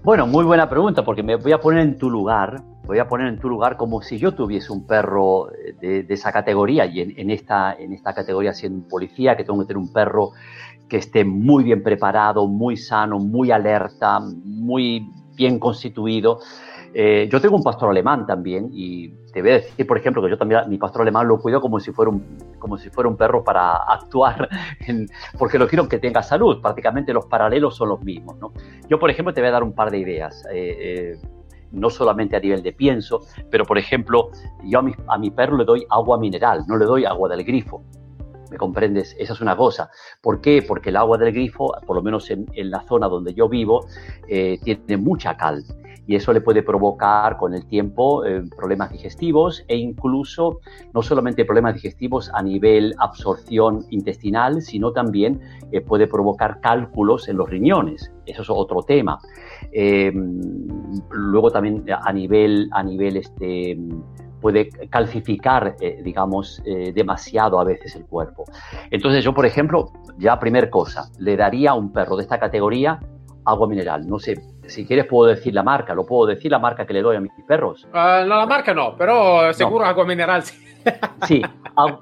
Bueno, 0.05 0.29
muy 0.29 0.45
buena 0.45 0.69
pregunta, 0.69 1.03
porque 1.03 1.25
me 1.25 1.35
voy 1.35 1.51
a 1.51 1.59
poner 1.59 1.81
en 1.81 1.99
tu 1.99 2.09
lugar, 2.09 2.63
voy 2.87 2.99
a 2.99 3.09
poner 3.09 3.29
en 3.29 3.39
tu 3.39 3.49
lugar 3.49 3.77
como 3.77 4.03
si 4.03 4.19
yo 4.19 4.33
tuviese 4.33 4.73
un 4.73 4.87
perro 4.87 5.49
de, 5.81 6.03
de 6.03 6.15
esa 6.15 6.33
categoría 6.33 6.87
y 6.87 7.01
en, 7.01 7.19
en, 7.19 7.31
esta, 7.31 7.75
en 7.75 7.93
esta 7.93 8.15
categoría 8.15 8.53
siendo 8.53 8.79
un 8.79 8.89
policía, 8.89 9.37
que 9.37 9.45
tengo 9.45 9.61
que 9.61 9.67
tener 9.67 9.79
un 9.79 9.93
perro 9.93 10.33
que 10.89 10.99
esté 10.99 11.25
muy 11.25 11.65
bien 11.65 11.83
preparado, 11.83 12.47
muy 12.47 12.77
sano, 12.77 13.19
muy 13.19 13.51
alerta, 13.51 14.21
muy 14.21 15.09
bien 15.35 15.59
constituido. 15.59 16.41
Eh, 16.97 17.29
yo 17.31 17.41
tengo 17.41 17.57
un 17.57 17.63
pastor 17.63 17.91
alemán 17.91 18.25
también 18.25 18.69
y 18.73 19.09
te 19.33 19.43
voy 19.43 19.51
a 19.51 19.55
decir, 19.55 19.85
por 19.85 19.99
ejemplo, 19.99 20.23
que 20.23 20.31
yo 20.31 20.39
también 20.39 20.61
mi 20.69 20.79
pastor 20.79 21.03
alemán 21.03 21.27
lo 21.27 21.41
cuido 21.41 21.61
como 21.61 21.81
si 21.81 21.91
fuera 21.91 22.09
un, 22.13 22.39
como 22.61 22.79
si 22.79 22.89
fuera 22.89 23.11
un 23.11 23.17
perro 23.17 23.43
para 23.43 23.79
actuar, 23.79 24.49
en, 24.87 25.09
porque 25.37 25.59
lo 25.59 25.67
quiero 25.67 25.89
que 25.89 25.99
tenga 25.99 26.23
salud. 26.23 26.61
Prácticamente 26.63 27.13
los 27.13 27.27
paralelos 27.27 27.75
son 27.75 27.89
los 27.89 28.01
mismos. 28.03 28.39
¿no? 28.39 28.53
Yo, 28.89 29.01
por 29.01 29.11
ejemplo, 29.11 29.35
te 29.35 29.41
voy 29.41 29.49
a 29.49 29.53
dar 29.53 29.65
un 29.65 29.73
par 29.73 29.91
de 29.91 29.99
ideas. 29.99 30.47
Eh, 30.53 30.77
eh, 30.79 31.19
no 31.75 31.91
solamente 31.91 32.37
a 32.37 32.41
nivel 32.41 32.63
de 32.63 32.73
pienso, 32.73 33.21
pero 33.51 33.65
por 33.65 33.79
ejemplo, 33.79 34.31
yo 34.65 34.81
a 35.09 35.19
mi, 35.19 35.31
perro 35.31 35.57
le 35.57 35.65
doy 35.65 35.87
agua 35.91 36.19
mineral, 36.19 36.65
no 36.67 36.77
le 36.77 36.85
doy 36.85 37.05
agua 37.05 37.29
del 37.29 37.45
grifo. 37.45 37.83
¿Me 38.51 38.59
comprendes? 38.59 39.17
Esa 39.19 39.33
es 39.33 39.41
una 39.41 39.57
cosa. 39.57 39.91
¿Por 40.23 40.41
qué? 40.41 40.63
Porque 40.67 40.91
el 40.91 40.97
agua 40.97 41.19
del 41.19 41.33
grifo, 41.33 41.73
por 41.87 41.97
lo 41.97 42.03
menos 42.03 42.31
en, 42.31 42.47
la 42.71 42.83
zona 42.83 43.09
donde 43.09 43.35
yo 43.35 43.49
vivo, 43.49 43.87
eh, 44.29 44.59
tiene 44.63 44.97
mucha 44.97 45.37
cal 45.37 45.65
y 46.07 46.17
eso 46.17 46.33
le 46.33 46.41
puede 46.41 46.63
provocar 46.63 47.37
con 47.37 47.55
el 47.55 47.67
tiempo 47.67 48.25
eh, 48.25 48.43
problemas 48.57 48.91
digestivos 48.91 49.65
e 49.69 49.77
incluso 49.77 50.61
no 50.93 51.03
solamente 51.03 51.45
problemas 51.45 51.75
digestivos 51.75 52.31
a 52.35 52.43
nivel 52.43 52.95
absorción 52.99 53.87
intestinal, 53.91 54.63
sino 54.63 54.93
también 54.93 55.41
eh, 55.73 55.81
puede 55.81 56.07
provocar 56.07 56.61
cálculos 56.61 57.29
en 57.29 57.37
los 57.37 57.49
riñones. 57.49 58.13
Eso 58.27 58.43
es 58.43 58.51
otro 58.51 58.83
tema. 58.83 59.19
Luego 61.11 61.51
también 61.51 61.85
a 61.89 62.13
nivel, 62.13 62.69
a 62.73 62.83
nivel 62.83 63.17
este, 63.17 63.77
puede 64.41 64.69
calcificar, 64.91 65.77
eh, 65.81 66.03
digamos, 66.05 66.61
eh, 66.67 66.93
demasiado 66.93 67.59
a 67.59 67.65
veces 67.65 67.97
el 67.97 68.05
cuerpo. 68.05 68.45
Entonces 68.91 69.25
yo, 69.25 69.33
por 69.33 69.47
ejemplo, 69.47 69.91
ya 70.19 70.39
primer 70.39 70.69
cosa, 70.69 71.09
le 71.19 71.37
daría 71.37 71.71
a 71.71 71.75
un 71.75 71.93
perro 71.93 72.17
de 72.17 72.25
esta 72.25 72.39
categoría 72.39 73.01
agua 73.45 73.69
mineral. 73.69 74.07
No 74.07 74.19
sé, 74.19 74.35
si 74.67 74.87
quieres 74.87 75.07
puedo 75.07 75.29
decir 75.29 75.55
la 75.55 75.63
marca, 75.63 75.95
lo 75.95 76.05
puedo 76.05 76.27
decir 76.27 76.51
la 76.51 76.59
marca 76.59 76.87
que 76.87 76.93
le 76.93 77.03
doy 77.03 77.17
a 77.17 77.21
mis 77.21 77.33
perros. 77.47 77.87
Uh, 77.93 78.27
no, 78.27 78.37
la 78.37 78.47
marca 78.47 78.75
no, 78.75 78.95
pero 78.97 79.53
seguro 79.53 79.85
no. 79.85 79.91
agua 79.91 80.05
mineral 80.05 80.43
sí. 80.43 80.65
Sí, 81.27 81.43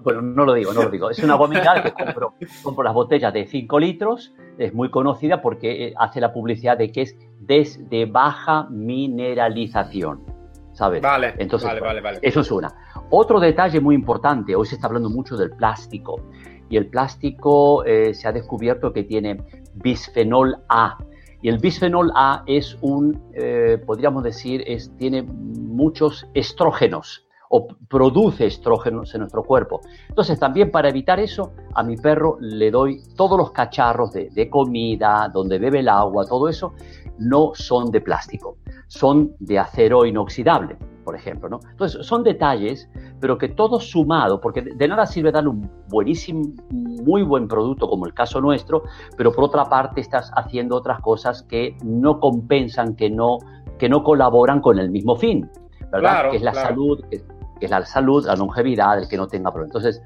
bueno, 0.03 0.23
no 0.23 0.45
lo 0.45 0.55
digo, 0.55 0.73
no 0.73 0.83
lo 0.83 0.91
digo. 0.91 1.11
Es 1.11 1.19
una 1.21 1.35
agua 1.35 1.47
mineral 1.47 1.83
que 1.83 1.93
compro, 1.93 2.35
compro 2.63 2.83
las 2.83 2.95
botellas 2.95 3.33
de 3.33 3.47
5 3.47 3.79
litros, 3.79 4.35
es 4.59 4.75
muy 4.75 4.91
conocida 4.91 5.41
porque 5.41 5.87
eh, 5.87 5.95
hace 5.97 6.21
la 6.21 6.33
publicidad 6.33 6.77
de 6.77 6.91
que 6.91 7.03
es 7.03 7.17
desde 7.39 8.07
baja 8.07 8.67
mineralización. 8.71 10.33
¿sabes? 10.73 11.03
Vale, 11.03 11.35
Entonces, 11.39 11.69
vale, 11.69 11.81
vale, 11.81 12.01
vale. 12.01 12.19
Eso 12.23 12.41
es 12.41 12.51
una. 12.51 12.73
Otro 13.11 13.39
detalle 13.41 13.81
muy 13.81 13.95
importante, 13.95 14.57
hoy 14.57 14.67
se 14.67 14.75
está 14.77 14.87
hablando 14.87 15.11
mucho 15.11 15.37
del 15.37 15.51
plástico 15.51 16.21
y 16.69 16.77
el 16.77 16.87
plástico 16.87 17.85
eh, 17.85 18.15
se 18.15 18.27
ha 18.27 18.33
descubierto 18.33 18.93
que 18.93 19.05
tiene 19.05 19.45
bisfenol 19.75 20.57
A. 20.69 20.99
Y 21.43 21.49
el 21.49 21.59
bisfenol 21.59 22.13
A 22.15 22.45
es 22.47 22.79
un, 22.81 23.21
eh, 23.35 23.83
podríamos 23.85 24.23
decir, 24.23 24.63
es, 24.67 24.97
tiene 24.97 25.23
muchos 25.23 26.27
estrógenos 26.35 27.27
o 27.51 27.67
produce 27.89 28.47
estrógenos 28.47 29.13
en 29.15 29.21
nuestro 29.21 29.43
cuerpo. 29.43 29.81
Entonces, 30.09 30.39
también 30.39 30.71
para 30.71 30.89
evitar 30.89 31.21
eso, 31.21 31.53
a 31.75 31.83
mi 31.83 31.97
perro 31.97 32.39
le 32.41 32.71
doy 32.71 33.03
todos 33.17 33.37
los 33.37 33.51
cacharros 33.51 34.13
de, 34.13 34.31
de 34.31 34.49
comida, 34.49 35.31
donde 35.35 35.59
bebe 35.59 35.81
el 35.81 35.89
agua, 35.89 36.25
todo 36.25 36.49
eso, 36.49 36.75
no 37.19 37.51
son 37.55 37.91
de 37.91 38.01
plástico, 38.01 38.57
son 38.87 39.35
de 39.39 39.59
acero 39.59 40.07
inoxidable, 40.07 40.79
por 41.05 41.17
ejemplo. 41.17 41.49
¿no? 41.49 41.61
Entonces, 41.71 42.05
son 42.07 42.23
detalles, 42.23 42.89
pero 43.21 43.39
que 43.39 43.49
todo 43.49 43.81
sumado, 43.81 44.41
porque 44.41 44.63
de 44.63 44.89
nada 44.89 45.07
sirve 45.07 45.33
darle 45.33 45.51
un 45.51 45.71
buenísimo, 45.89 46.43
muy 46.71 47.23
buen 47.23 47.49
producto 47.49 47.89
como 47.89 48.07
el 48.07 48.15
caso 48.15 48.41
nuestro, 48.41 48.83
pero 49.17 49.33
por 49.33 49.45
otra 49.45 49.65
parte 49.65 50.01
estás 50.01 50.31
haciendo 50.37 50.77
otras 50.77 51.01
cosas 51.01 51.43
que 51.43 51.77
no 51.85 52.21
compensan, 52.21 52.97
que 52.97 53.11
no, 53.11 53.39
que 53.79 53.89
no 53.89 54.03
colaboran 54.03 54.61
con 54.61 54.79
el 54.79 54.91
mismo 54.91 55.17
fin, 55.17 55.51
¿verdad? 55.91 56.01
Claro, 56.01 56.31
que 56.31 56.37
es 56.37 56.43
la 56.43 56.53
claro. 56.53 56.69
salud, 56.69 57.05
que, 57.11 57.23
que 57.59 57.67
es 57.67 57.71
la 57.71 57.85
salud, 57.85 58.27
la 58.27 58.37
longevidad, 58.37 58.99
el 58.99 59.09
que 59.09 59.17
no 59.17 59.27
tenga 59.27 59.51
problemas. 59.53 59.77
Entonces, 59.77 60.03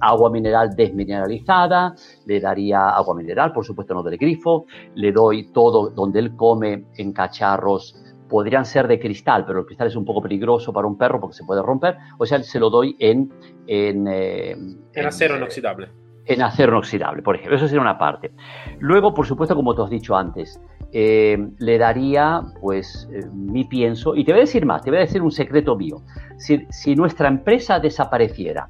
agua 0.00 0.30
mineral 0.30 0.70
desmineralizada, 0.74 1.94
le 2.26 2.40
daría 2.40 2.88
agua 2.88 3.14
mineral, 3.14 3.52
por 3.52 3.64
supuesto 3.64 3.94
no 3.94 4.02
del 4.02 4.16
grifo, 4.16 4.66
le 4.94 5.12
doy 5.12 5.52
todo 5.52 5.90
donde 5.90 6.20
él 6.20 6.36
come 6.36 6.86
en 6.96 7.12
cacharros, 7.12 7.96
podrían 8.30 8.64
ser 8.64 8.88
de 8.88 8.98
cristal, 8.98 9.44
pero 9.44 9.60
el 9.60 9.66
cristal 9.66 9.88
es 9.88 9.96
un 9.96 10.04
poco 10.04 10.22
peligroso 10.22 10.72
para 10.72 10.86
un 10.86 10.96
perro 10.96 11.20
porque 11.20 11.36
se 11.36 11.44
puede 11.44 11.60
romper, 11.62 11.98
o 12.16 12.24
sea, 12.24 12.42
se 12.42 12.58
lo 12.58 12.70
doy 12.70 12.96
en... 12.98 13.30
En, 13.66 14.06
eh, 14.08 14.56
en 14.94 15.06
acero 15.06 15.36
inoxidable. 15.36 15.88
En 16.24 16.40
acero 16.40 16.72
inoxidable, 16.72 17.22
por 17.22 17.34
ejemplo, 17.34 17.56
eso 17.56 17.66
sería 17.66 17.82
una 17.82 17.98
parte. 17.98 18.30
Luego, 18.78 19.12
por 19.12 19.26
supuesto, 19.26 19.54
como 19.54 19.74
te 19.74 19.82
has 19.82 19.90
dicho 19.90 20.16
antes, 20.16 20.60
eh, 20.92 21.38
le 21.58 21.78
daría 21.78 22.42
pues 22.60 23.08
eh, 23.12 23.26
mi 23.32 23.64
pienso, 23.64 24.14
y 24.16 24.24
te 24.24 24.32
voy 24.32 24.40
a 24.40 24.44
decir 24.44 24.64
más, 24.64 24.82
te 24.82 24.90
voy 24.90 24.98
a 24.98 25.02
decir 25.02 25.22
un 25.22 25.32
secreto 25.32 25.76
mío. 25.76 26.02
Si, 26.38 26.66
si 26.70 26.94
nuestra 26.94 27.28
empresa 27.28 27.78
desapareciera, 27.78 28.68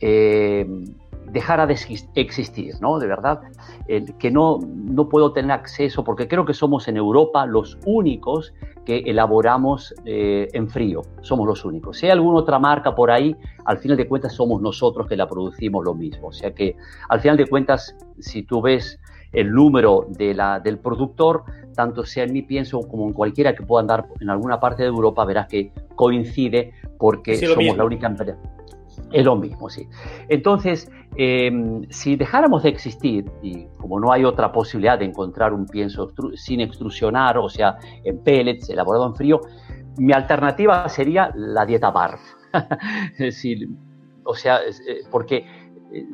eh, 0.00 0.66
dejara 1.30 1.66
de 1.66 1.76
existir, 2.14 2.74
¿no? 2.80 2.98
De 2.98 3.06
verdad, 3.06 3.40
eh, 3.86 4.04
que 4.18 4.30
no, 4.30 4.58
no 4.74 5.08
puedo 5.08 5.32
tener 5.32 5.52
acceso, 5.52 6.04
porque 6.04 6.28
creo 6.28 6.44
que 6.44 6.54
somos 6.54 6.88
en 6.88 6.96
Europa 6.96 7.46
los 7.46 7.78
únicos 7.84 8.52
que 8.84 8.98
elaboramos 8.98 9.94
eh, 10.04 10.48
en 10.52 10.68
frío, 10.68 11.02
somos 11.20 11.46
los 11.46 11.64
únicos. 11.64 11.98
Si 11.98 12.06
hay 12.06 12.12
alguna 12.12 12.38
otra 12.38 12.58
marca 12.58 12.94
por 12.94 13.10
ahí, 13.10 13.36
al 13.64 13.78
final 13.78 13.96
de 13.96 14.08
cuentas 14.08 14.34
somos 14.34 14.62
nosotros 14.62 15.06
que 15.06 15.16
la 15.16 15.28
producimos 15.28 15.84
lo 15.84 15.94
mismo. 15.94 16.28
O 16.28 16.32
sea 16.32 16.52
que, 16.54 16.76
al 17.08 17.20
final 17.20 17.36
de 17.36 17.46
cuentas, 17.46 17.94
si 18.18 18.42
tú 18.42 18.62
ves 18.62 18.98
el 19.32 19.52
número 19.52 20.06
de 20.08 20.34
la, 20.34 20.58
del 20.58 20.78
productor, 20.78 21.44
tanto 21.74 22.04
sea 22.04 22.24
en 22.24 22.32
mi 22.32 22.42
pienso 22.42 22.80
como 22.80 23.06
en 23.06 23.12
cualquiera 23.12 23.54
que 23.54 23.62
pueda 23.62 23.82
andar 23.82 24.06
en 24.20 24.30
alguna 24.30 24.58
parte 24.58 24.82
de 24.82 24.88
Europa, 24.88 25.24
verás 25.24 25.48
que 25.48 25.70
coincide 25.94 26.72
porque 26.98 27.36
Sí, 27.36 27.46
somos 27.46 27.58
mismo. 27.58 27.76
la 27.76 27.84
única 27.84 28.06
empresa. 28.06 28.38
Es 29.10 29.24
lo 29.24 29.36
mismo, 29.36 29.70
sí. 29.70 29.88
Entonces, 30.28 30.90
eh, 31.16 31.50
si 31.88 32.16
dejáramos 32.16 32.62
de 32.62 32.68
existir, 32.68 33.30
y 33.42 33.66
como 33.78 33.98
no 33.98 34.12
hay 34.12 34.24
otra 34.24 34.52
posibilidad 34.52 34.98
de 34.98 35.06
encontrar 35.06 35.52
un 35.52 35.66
pienso 35.66 36.12
sin 36.34 36.60
extrusionar, 36.60 37.38
o 37.38 37.48
sea, 37.48 37.78
en 38.04 38.22
pellets, 38.22 38.68
elaborado 38.68 39.06
en 39.06 39.14
frío, 39.14 39.40
mi 39.98 40.12
alternativa 40.12 40.88
sería 40.88 41.32
la 41.34 41.64
dieta 41.66 41.90
BARF. 41.90 42.20
o 44.24 44.34
sea, 44.34 44.60
eh, 44.60 45.00
porque 45.10 45.46
eh, 45.92 46.06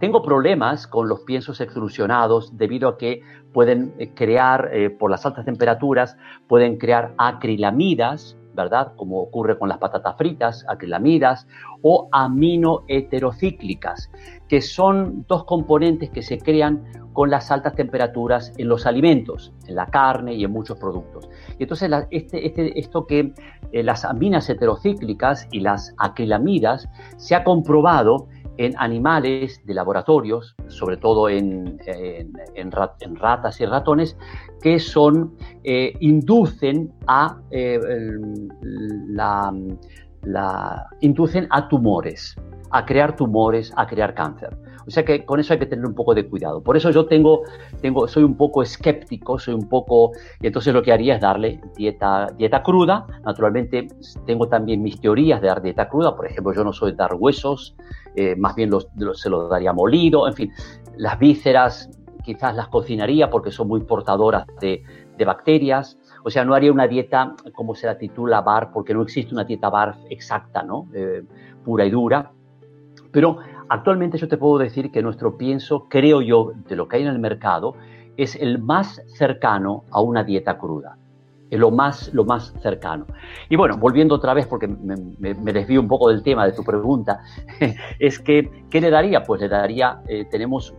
tengo 0.00 0.22
problemas 0.22 0.86
con 0.86 1.08
los 1.08 1.20
piensos 1.20 1.60
extrusionados 1.60 2.56
debido 2.56 2.88
a 2.88 2.96
que 2.98 3.20
pueden 3.52 3.94
eh, 3.98 4.14
crear, 4.14 4.70
por 4.98 5.10
las 5.10 5.26
altas 5.26 5.44
temperaturas, 5.44 6.16
pueden 6.46 6.78
crear 6.78 7.14
acrilamidas, 7.18 8.37
¿verdad? 8.58 8.92
Como 8.96 9.20
ocurre 9.20 9.56
con 9.58 9.68
las 9.68 9.78
patatas 9.78 10.16
fritas, 10.16 10.66
acrilamidas, 10.68 11.46
o 11.82 12.08
aminoheterocíclicas, 12.12 14.10
que 14.48 14.60
son 14.60 15.24
dos 15.28 15.44
componentes 15.44 16.10
que 16.10 16.22
se 16.22 16.38
crean 16.38 16.82
con 17.12 17.30
las 17.30 17.50
altas 17.50 17.74
temperaturas 17.74 18.52
en 18.58 18.68
los 18.68 18.84
alimentos, 18.86 19.52
en 19.66 19.76
la 19.76 19.86
carne 19.86 20.34
y 20.34 20.44
en 20.44 20.50
muchos 20.50 20.78
productos. 20.78 21.28
Y 21.58 21.62
entonces 21.64 21.90
este, 22.10 22.46
este- 22.46 22.78
esto 22.78 23.06
que 23.06 23.32
eh, 23.72 23.82
las 23.82 24.04
aminas 24.04 24.48
heterocíclicas 24.50 25.46
y 25.50 25.60
las 25.60 25.94
acrilamidas 25.98 26.88
se 27.16 27.34
ha 27.34 27.44
comprobado 27.44 28.28
en 28.58 28.74
animales 28.76 29.64
de 29.64 29.72
laboratorios, 29.72 30.54
sobre 30.66 30.96
todo 30.96 31.28
en, 31.28 31.80
en, 31.86 33.16
ratas 33.16 33.60
y 33.60 33.66
ratones, 33.66 34.18
que 34.60 34.78
son, 34.78 35.34
eh, 35.64 35.94
inducen 36.00 36.92
a 37.06 37.38
eh, 37.50 37.80
la, 39.08 39.52
inducen 41.00 41.46
a 41.50 41.68
tumores, 41.68 42.36
a 42.70 42.84
crear 42.84 43.16
tumores, 43.16 43.72
a 43.76 43.86
crear 43.86 44.14
cáncer. 44.14 44.56
O 44.88 44.90
sea 44.90 45.04
que 45.04 45.26
con 45.26 45.38
eso 45.38 45.52
hay 45.52 45.58
que 45.58 45.66
tener 45.66 45.84
un 45.84 45.94
poco 45.94 46.14
de 46.14 46.26
cuidado. 46.26 46.62
Por 46.62 46.74
eso 46.74 46.90
yo 46.90 47.04
tengo, 47.04 47.42
tengo, 47.82 48.08
soy 48.08 48.24
un 48.24 48.36
poco 48.38 48.62
escéptico, 48.62 49.38
soy 49.38 49.52
un 49.52 49.68
poco, 49.68 50.12
y 50.40 50.46
entonces 50.46 50.72
lo 50.72 50.82
que 50.82 50.92
haría 50.92 51.16
es 51.16 51.20
darle 51.20 51.60
dieta, 51.76 52.28
dieta 52.38 52.62
cruda. 52.62 53.06
Naturalmente 53.22 53.86
tengo 54.24 54.48
también 54.48 54.82
mis 54.82 54.98
teorías 54.98 55.42
de 55.42 55.48
dar 55.48 55.60
dieta 55.60 55.90
cruda. 55.90 56.16
Por 56.16 56.26
ejemplo, 56.26 56.54
yo 56.54 56.64
no 56.64 56.72
soy 56.72 56.92
de 56.92 56.96
dar 56.96 57.14
huesos, 57.14 57.76
eh, 58.16 58.34
más 58.34 58.54
bien 58.54 58.70
se 59.12 59.28
lo 59.28 59.48
daría 59.48 59.74
molido. 59.74 60.26
En 60.26 60.32
fin, 60.32 60.52
las 60.96 61.18
vísceras 61.18 61.90
quizás 62.24 62.56
las 62.56 62.68
cocinaría 62.68 63.28
porque 63.28 63.50
son 63.50 63.68
muy 63.68 63.80
portadoras 63.80 64.46
de, 64.58 64.82
bacterias. 65.26 65.98
O 66.24 66.30
sea, 66.30 66.46
no 66.46 66.54
haría 66.54 66.72
una 66.72 66.86
dieta 66.86 67.34
como 67.54 67.74
se 67.74 67.86
la 67.86 67.98
titula 67.98 68.40
BAR, 68.40 68.70
porque 68.72 68.94
no 68.94 69.02
existe 69.02 69.34
una 69.34 69.44
dieta 69.44 69.68
BAR 69.68 69.98
exacta, 70.08 70.62
¿no? 70.62 70.88
Eh, 70.94 71.24
pura 71.62 71.84
y 71.84 71.90
dura. 71.90 72.30
Pero 73.10 73.38
Actualmente 73.68 74.18
yo 74.18 74.28
te 74.28 74.38
puedo 74.38 74.58
decir 74.58 74.90
que 74.90 75.02
nuestro 75.02 75.36
pienso, 75.36 75.88
creo 75.88 76.22
yo, 76.22 76.52
de 76.68 76.76
lo 76.76 76.88
que 76.88 76.96
hay 76.96 77.02
en 77.02 77.08
el 77.08 77.18
mercado, 77.18 77.74
es 78.16 78.34
el 78.36 78.58
más 78.58 79.02
cercano 79.06 79.84
a 79.90 80.00
una 80.00 80.24
dieta 80.24 80.58
cruda 80.58 80.96
lo 81.50 81.70
más, 81.70 82.12
lo 82.12 82.24
más 82.24 82.52
cercano. 82.60 83.06
Y 83.48 83.56
bueno, 83.56 83.78
volviendo 83.78 84.14
otra 84.14 84.34
vez, 84.34 84.46
porque 84.46 84.68
me, 84.68 85.52
desvío 85.52 85.80
un 85.80 85.88
poco 85.88 86.10
del 86.10 86.22
tema 86.22 86.44
de 86.46 86.52
tu 86.52 86.62
pregunta, 86.62 87.20
es 87.98 88.18
que, 88.18 88.64
¿qué 88.68 88.80
le 88.80 88.90
daría? 88.90 89.22
Pues 89.22 89.40
le 89.40 89.48
daría, 89.48 90.02
eh, 90.08 90.26
tenemos, 90.30 90.74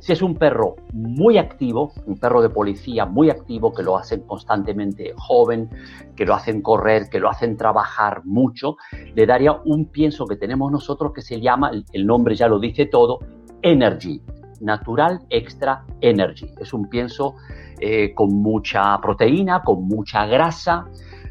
si 0.00 0.12
es 0.12 0.22
un 0.22 0.34
perro 0.34 0.76
muy 0.92 1.38
activo, 1.38 1.92
un 2.06 2.18
perro 2.18 2.42
de 2.42 2.50
policía 2.50 3.06
muy 3.06 3.30
activo, 3.30 3.72
que 3.72 3.82
lo 3.82 3.96
hacen 3.96 4.22
constantemente 4.22 5.12
joven, 5.16 5.70
que 6.16 6.24
lo 6.24 6.34
hacen 6.34 6.62
correr, 6.62 7.08
que 7.10 7.20
lo 7.20 7.28
hacen 7.28 7.56
trabajar 7.56 8.22
mucho, 8.24 8.76
le 9.14 9.26
daría 9.26 9.52
un 9.64 9.86
pienso 9.86 10.26
que 10.26 10.36
tenemos 10.36 10.72
nosotros 10.72 11.12
que 11.12 11.22
se 11.22 11.40
llama, 11.40 11.70
el 11.92 12.06
nombre 12.06 12.34
ya 12.34 12.48
lo 12.48 12.58
dice 12.58 12.86
todo, 12.86 13.20
Energy, 13.62 14.20
Natural 14.60 15.20
Extra 15.30 15.84
Energy. 16.00 16.48
Es 16.60 16.72
un 16.72 16.88
pienso 16.88 17.34
eh, 17.80 18.14
con 18.14 18.34
mucha 18.34 18.98
proteína, 19.00 19.62
con 19.62 19.84
mucha 19.86 20.26
grasa, 20.26 20.86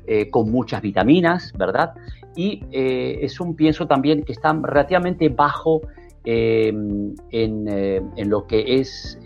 eh, 0.05 0.29
con 0.29 0.51
muchas 0.51 0.81
vitaminas, 0.81 1.51
¿verdad? 1.57 1.93
Y 2.35 2.63
eh, 2.71 3.19
es 3.21 3.39
un 3.39 3.55
pienso 3.55 3.87
también 3.87 4.23
que 4.23 4.31
está 4.31 4.53
relativamente 4.53 5.29
bajo 5.29 5.81
en, 6.23 7.15
lo 8.29 8.47
que 8.47 8.75
es 8.75 9.17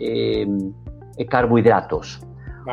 carbohidratos. 1.28 2.24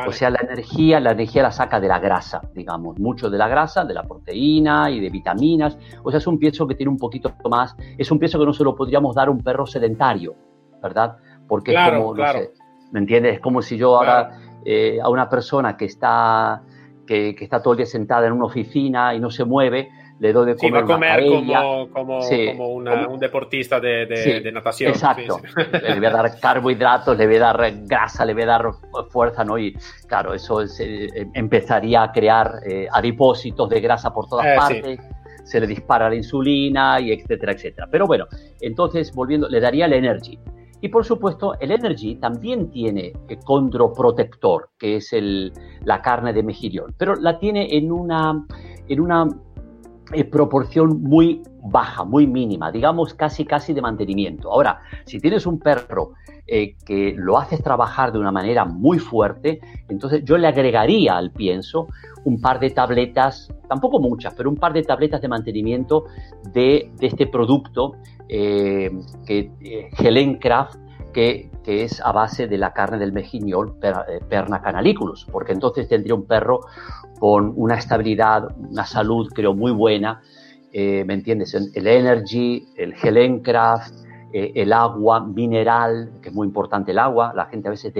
O 0.06 0.12
sea, 0.12 0.30
la 0.30 0.38
energía, 0.40 1.00
la 1.00 1.12
energía 1.12 1.42
la 1.42 1.50
saca 1.50 1.80
de 1.80 1.88
la 1.88 1.98
grasa, 1.98 2.40
digamos, 2.54 2.98
mucho 2.98 3.28
de 3.28 3.38
la 3.38 3.48
grasa, 3.48 3.84
de 3.84 3.94
la 3.94 4.04
proteína 4.04 4.90
y 4.90 5.00
de 5.00 5.10
vitaminas. 5.10 5.76
O 6.04 6.10
sea, 6.10 6.18
es 6.18 6.26
un 6.26 6.38
pienso 6.38 6.66
que 6.66 6.76
tiene 6.76 6.90
un 6.90 6.98
poquito 6.98 7.32
más, 7.50 7.74
es 7.98 8.10
un 8.10 8.18
pienso 8.18 8.38
que 8.38 8.46
no 8.46 8.52
se 8.52 8.62
lo 8.62 8.76
podríamos 8.76 9.16
dar 9.16 9.28
a 9.28 9.30
un 9.30 9.42
perro 9.42 9.66
sedentario, 9.66 10.36
¿verdad? 10.80 11.16
Porque 11.48 11.74
es 11.74 11.90
como, 11.90 12.14
no 12.14 12.32
sé, 12.32 12.52
¿me 12.92 13.00
entiendes? 13.00 13.34
Es 13.34 13.40
como 13.40 13.62
si 13.62 13.76
yo 13.76 13.96
ahora 13.96 14.30
eh, 14.64 14.98
a 15.02 15.08
una 15.08 15.28
persona 15.28 15.76
que 15.76 15.86
está, 15.86 16.62
que, 17.06 17.34
está 17.38 17.62
todo 17.62 17.74
el 17.74 17.78
día 17.78 17.86
sentada 17.86 18.26
en 18.26 18.32
una 18.32 18.44
oficina 18.44 19.14
y 19.14 19.20
no 19.20 19.30
se 19.30 19.44
mueve, 19.44 19.90
le 20.18 20.34
doy 20.34 20.52
de 20.52 20.56
comer. 20.56 20.68
Sí, 20.68 20.70
va 20.70 20.80
a 20.80 20.84
comer 20.84 21.26
como, 21.26 21.90
como, 21.90 22.68
un 22.74 23.18
deportista 23.18 23.80
de, 23.80 24.50
natación. 24.52 24.90
Exacto. 24.90 25.40
le 25.82 25.96
voy 25.96 26.06
a 26.06 26.10
dar 26.10 26.38
carbohidratos, 26.38 27.16
le 27.16 27.26
voy 27.26 27.36
a 27.36 27.40
dar 27.40 27.72
grasa, 27.86 28.24
le 28.26 28.34
voy 28.34 28.42
a 28.42 28.46
dar 28.46 28.66
fuerza, 29.08 29.44
¿no? 29.44 29.58
Y 29.58 29.74
claro, 30.06 30.34
eso 30.34 30.62
eh, 30.62 31.26
empezaría 31.32 32.02
a 32.02 32.12
crear 32.12 32.52
eh, 32.68 32.86
adipósitos 32.92 33.68
de 33.70 33.80
grasa 33.80 34.12
por 34.12 34.28
todas 34.28 34.54
partes. 34.56 35.00
Se 35.44 35.58
le 35.58 35.66
dispara 35.66 36.10
la 36.10 36.16
insulina 36.16 37.00
y 37.00 37.12
etcétera, 37.12 37.52
etcétera. 37.52 37.88
Pero 37.90 38.06
bueno, 38.06 38.26
entonces 38.60 39.12
volviendo, 39.14 39.48
le 39.48 39.58
daría 39.58 39.86
el 39.86 39.94
energy. 39.94 40.38
Y 40.80 40.88
por 40.88 41.04
supuesto, 41.04 41.54
el 41.60 41.72
Energy 41.72 42.16
también 42.16 42.70
tiene 42.70 43.12
condroprotector, 43.44 44.70
que 44.78 44.96
es 44.96 45.12
el, 45.12 45.52
la 45.84 46.00
carne 46.00 46.32
de 46.32 46.42
mejillón, 46.42 46.94
pero 46.96 47.14
la 47.14 47.38
tiene 47.38 47.76
en 47.76 47.92
una, 47.92 48.46
en 48.88 49.00
una 49.00 49.28
eh, 50.12 50.24
proporción 50.24 51.02
muy 51.02 51.42
baja, 51.62 52.04
muy 52.04 52.26
mínima, 52.26 52.72
digamos 52.72 53.14
casi 53.14 53.44
casi 53.44 53.72
de 53.72 53.82
mantenimiento. 53.82 54.50
Ahora, 54.50 54.80
si 55.04 55.20
tienes 55.20 55.46
un 55.46 55.60
perro 55.60 56.14
eh, 56.46 56.74
que 56.84 57.14
lo 57.16 57.38
haces 57.38 57.62
trabajar 57.62 58.10
de 58.10 58.18
una 58.18 58.32
manera 58.32 58.64
muy 58.64 58.98
fuerte, 58.98 59.60
entonces 59.88 60.24
yo 60.24 60.36
le 60.36 60.48
agregaría 60.48 61.16
al 61.16 61.30
pienso 61.30 61.86
un 62.24 62.40
par 62.40 62.58
de 62.58 62.70
tabletas, 62.70 63.52
tampoco 63.70 64.00
muchas, 64.00 64.34
pero 64.34 64.50
un 64.50 64.56
par 64.56 64.72
de 64.72 64.82
tabletas 64.82 65.22
de 65.22 65.28
mantenimiento 65.28 66.06
de, 66.52 66.90
este 67.00 67.28
producto, 67.28 67.92
eh, 68.28 68.90
que, 69.24 69.52
Helencraft, 69.96 70.76
que, 71.12 71.50
que, 71.62 71.84
es 71.84 72.00
a 72.00 72.10
base 72.10 72.48
de 72.48 72.58
la 72.58 72.72
carne 72.72 72.98
del 72.98 73.12
mejillón 73.12 73.76
Perna 74.28 74.60
canalicus, 74.60 75.24
porque 75.30 75.52
entonces 75.52 75.86
tendría 75.88 76.16
un 76.16 76.26
perro 76.26 76.62
con 77.20 77.52
una 77.54 77.76
estabilidad, 77.76 78.48
una 78.58 78.84
salud, 78.84 79.28
creo, 79.32 79.54
muy 79.54 79.70
buena. 79.70 80.20
Eh, 80.72 81.04
¿Me 81.04 81.14
entiendes? 81.14 81.54
El 81.54 81.86
Energy, 81.86 82.66
el 82.76 82.94
Helencraft, 83.00 83.94
eh, 84.32 84.52
el 84.54 84.72
agua 84.72 85.20
mineral, 85.20 86.12
que 86.22 86.28
es 86.28 86.34
muy 86.34 86.46
importante 86.46 86.92
el 86.92 86.98
agua. 86.98 87.32
La 87.34 87.46
gente 87.46 87.68
a 87.68 87.70
veces 87.72 87.92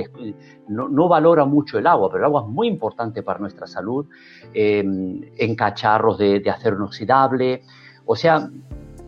no, 0.69 1.09
valora 1.09 1.45
mucho 1.45 1.79
el 1.79 1.87
agua, 1.87 2.09
pero 2.09 2.21
el 2.21 2.25
agua 2.27 2.43
es 2.43 2.49
muy 2.49 2.69
importante 2.69 3.23
para 3.23 3.39
nuestra 3.39 3.67
salud. 3.67 4.07
Eh, 4.55 4.79
en 4.81 5.55
cacharros 5.57 6.19
de, 6.19 6.43
acero 6.51 6.77
inoxidable. 6.77 7.63
O 8.07 8.17
sea, 8.17 8.49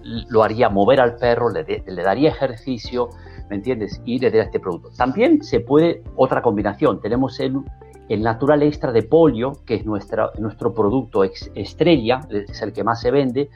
lo 0.02 0.42
haría 0.42 0.68
mover 0.68 1.00
al 1.00 1.16
perro, 1.16 1.50
le, 1.50 1.64
le 1.64 2.02
daría 2.02 2.30
ejercicio, 2.30 3.08
¿me 3.48 3.56
entiendes? 3.56 4.00
Y 4.04 4.18
le 4.18 4.28
daría 4.28 4.44
este 4.44 4.60
producto. 4.60 4.90
También 4.96 5.42
se 5.42 5.60
puede, 5.60 6.02
otra 6.16 6.42
combinación, 6.42 7.00
tenemos 7.00 7.38
el 7.40 7.62
el 8.08 8.22
Natural 8.22 8.62
Extra 8.62 8.92
de 8.92 9.02
polio, 9.02 9.52
que 9.64 9.76
es 9.76 9.86
nuestra, 9.86 10.30
nuestro 10.38 10.74
producto 10.74 11.24
estrella, 11.24 12.20
es 12.30 12.60
el 12.60 12.72
que 12.72 12.84
más 12.84 13.00
se 13.00 13.10
vende, 13.10 13.48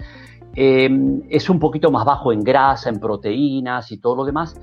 eh, 0.57 0.89
es 1.29 1.51
un 1.51 1.61
poquito 1.61 1.91
más 1.91 2.05
bajo 2.05 2.33
en 2.33 2.41
grasa, 2.41 2.89
en 2.89 2.99
proteínas 2.99 3.93
y 3.93 3.99
todo 3.99 4.17
lo 4.17 4.25
demás, 4.25 4.59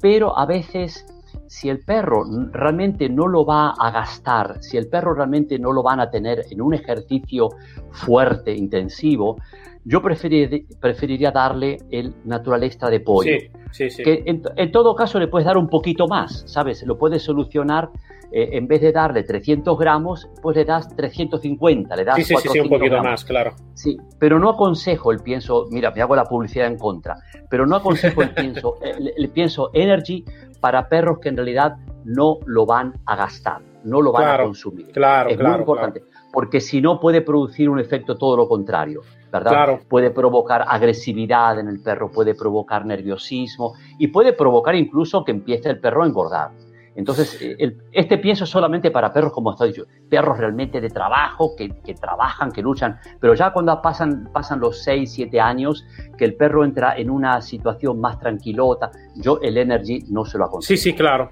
pero 0.00 0.38
a 0.38 0.46
veces 0.46 1.06
si 1.46 1.68
el 1.68 1.80
perro 1.80 2.24
realmente 2.52 3.08
no 3.08 3.26
lo 3.26 3.44
va 3.44 3.70
a 3.70 3.90
gastar, 3.90 4.62
si 4.62 4.76
el 4.76 4.88
perro 4.88 5.14
realmente 5.14 5.58
no 5.58 5.72
lo 5.72 5.82
van 5.82 6.00
a 6.00 6.10
tener 6.10 6.44
en 6.50 6.60
un 6.60 6.74
ejercicio 6.74 7.48
fuerte, 7.90 8.54
intensivo, 8.54 9.36
yo 9.84 10.02
preferiría, 10.02 11.30
darle 11.30 11.78
el 11.90 12.14
natural 12.24 12.62
extra 12.64 12.90
de 12.90 13.00
pollo. 13.00 13.32
Sí, 13.38 13.50
sí, 13.72 13.90
sí. 13.90 14.02
Que 14.02 14.22
en, 14.26 14.42
en, 14.56 14.72
todo 14.72 14.94
caso 14.94 15.18
le 15.18 15.28
puedes 15.28 15.46
dar 15.46 15.56
un 15.56 15.68
poquito 15.68 16.06
más, 16.06 16.44
¿sabes? 16.46 16.82
Lo 16.84 16.98
puedes 16.98 17.22
solucionar 17.22 17.90
eh, 18.30 18.50
en 18.52 18.68
vez 18.68 18.82
de 18.82 18.92
darle 18.92 19.22
300 19.22 19.78
gramos, 19.78 20.28
pues 20.42 20.54
le 20.54 20.64
das 20.66 20.94
350, 20.94 21.96
le 21.96 22.04
das 22.04 22.16
sí, 22.16 22.24
sí, 22.24 22.34
sí, 22.36 22.60
un 22.60 22.68
poquito 22.68 23.02
más, 23.02 23.24
claro. 23.24 23.54
Sí, 23.72 23.96
pero 24.18 24.38
no 24.38 24.50
aconsejo 24.50 25.12
el 25.12 25.20
pienso, 25.20 25.66
mira, 25.70 25.90
me 25.92 26.02
hago 26.02 26.14
la 26.14 26.24
publicidad 26.24 26.66
en 26.66 26.76
contra, 26.76 27.16
pero 27.48 27.64
no 27.66 27.76
aconsejo 27.76 28.22
el 28.22 28.34
pienso, 28.34 28.76
el, 29.16 29.30
pienso 29.30 29.70
Energy 29.72 30.26
para 30.60 30.90
perros 30.90 31.20
que 31.20 31.30
en 31.30 31.36
realidad 31.36 31.76
no 32.04 32.38
lo 32.44 32.66
van 32.66 32.92
a 33.06 33.16
gastar, 33.16 33.62
no 33.84 34.02
lo 34.02 34.12
van 34.12 34.28
a 34.28 34.44
consumir. 34.44 34.88
Claro, 34.92 35.30
es 35.30 35.38
muy 35.38 35.50
importante, 35.50 36.02
porque 36.32 36.60
si 36.60 36.80
no 36.80 37.00
puede 37.00 37.22
producir 37.22 37.68
un 37.68 37.78
efecto 37.78 38.16
todo 38.16 38.36
lo 38.36 38.48
contrario. 38.48 39.02
¿verdad? 39.30 39.50
Claro. 39.50 39.80
Puede 39.88 40.10
provocar 40.10 40.64
agresividad 40.66 41.58
en 41.58 41.68
el 41.68 41.80
perro, 41.80 42.10
puede 42.10 42.34
provocar 42.34 42.86
nerviosismo 42.86 43.74
y 43.98 44.08
puede 44.08 44.32
provocar 44.32 44.74
incluso 44.74 45.24
que 45.24 45.32
empiece 45.32 45.68
el 45.68 45.80
perro 45.80 46.02
a 46.02 46.06
engordar. 46.06 46.50
Entonces, 46.98 47.38
eh, 47.40 47.76
este 47.92 48.18
pienso 48.18 48.42
es 48.42 48.50
solamente 48.50 48.90
para 48.90 49.12
perros, 49.12 49.32
como 49.32 49.52
estoy 49.52 49.72
yo, 49.72 49.84
perros 50.10 50.36
realmente 50.36 50.80
de 50.80 50.90
trabajo, 50.90 51.54
que, 51.56 51.68
trabajan, 51.94 52.50
que 52.50 52.60
luchan, 52.60 52.98
pero 53.20 53.34
ya 53.34 53.52
cuando 53.52 53.80
pasan, 53.80 54.28
pasan 54.32 54.58
los 54.58 54.82
6, 54.82 55.08
7 55.08 55.40
años, 55.40 55.86
que 56.16 56.24
el 56.24 56.34
perro 56.34 56.64
entra 56.64 56.96
en 56.96 57.08
una 57.08 57.40
situación 57.40 58.00
más 58.00 58.18
tranquilota, 58.18 58.90
yo 59.14 59.38
el 59.40 59.58
Energy 59.58 60.06
no 60.08 60.24
se 60.24 60.38
lo 60.38 60.46
aconsejo. 60.46 60.76
Sí, 60.76 60.76
sí, 60.76 60.92
claro. 60.92 61.30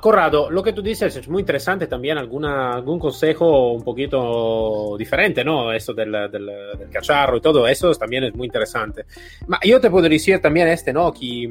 Corrado, 0.00 0.50
lo 0.50 0.62
que 0.62 0.72
tú 0.72 0.80
dices 0.80 1.14
es 1.14 1.28
muy 1.28 1.40
interesante 1.40 1.86
también, 1.86 2.16
alguna, 2.16 2.72
algún 2.72 2.98
consejo 2.98 3.74
un 3.74 3.82
poquito 3.82 4.96
diferente, 4.96 5.44
¿no? 5.44 5.70
Eso 5.70 5.92
del, 5.92 6.12
del, 6.30 6.48
cacharro 6.90 7.36
y 7.36 7.42
todo 7.42 7.68
eso 7.68 7.92
también 7.92 8.24
es 8.24 8.34
muy 8.34 8.46
interesante. 8.46 9.04
yo 9.64 9.80
te 9.82 9.90
puedo 9.90 10.08
decir 10.08 10.40
también 10.40 10.68
este, 10.68 10.94
¿no? 10.94 11.12
Que 11.12 11.46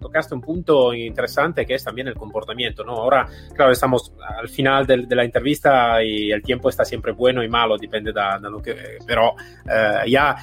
tocaste 0.00 0.34
un 0.34 0.40
punto 0.40 0.92
interesante 0.94 1.66
que 1.66 1.74
es 1.74 1.84
también 1.84 2.08
el 2.08 2.14
comportamiento, 2.14 2.84
¿no? 2.84 2.92
Ahora, 2.92 3.28
claro, 3.54 3.72
estamos 3.72 4.12
al 4.38 4.48
final 4.48 4.86
de, 4.86 5.06
de 5.06 5.14
la 5.14 5.24
entrevista 5.24 6.02
y 6.02 6.30
el 6.32 6.42
tiempo 6.42 6.68
está 6.68 6.84
siempre 6.84 7.12
bueno 7.12 7.42
y 7.42 7.48
malo, 7.48 7.76
depende 7.76 8.12
de, 8.12 8.20
de 8.40 8.50
lo 8.50 8.60
que... 8.60 8.98
Pero 9.06 9.34
eh, 9.68 10.10
ya, 10.10 10.36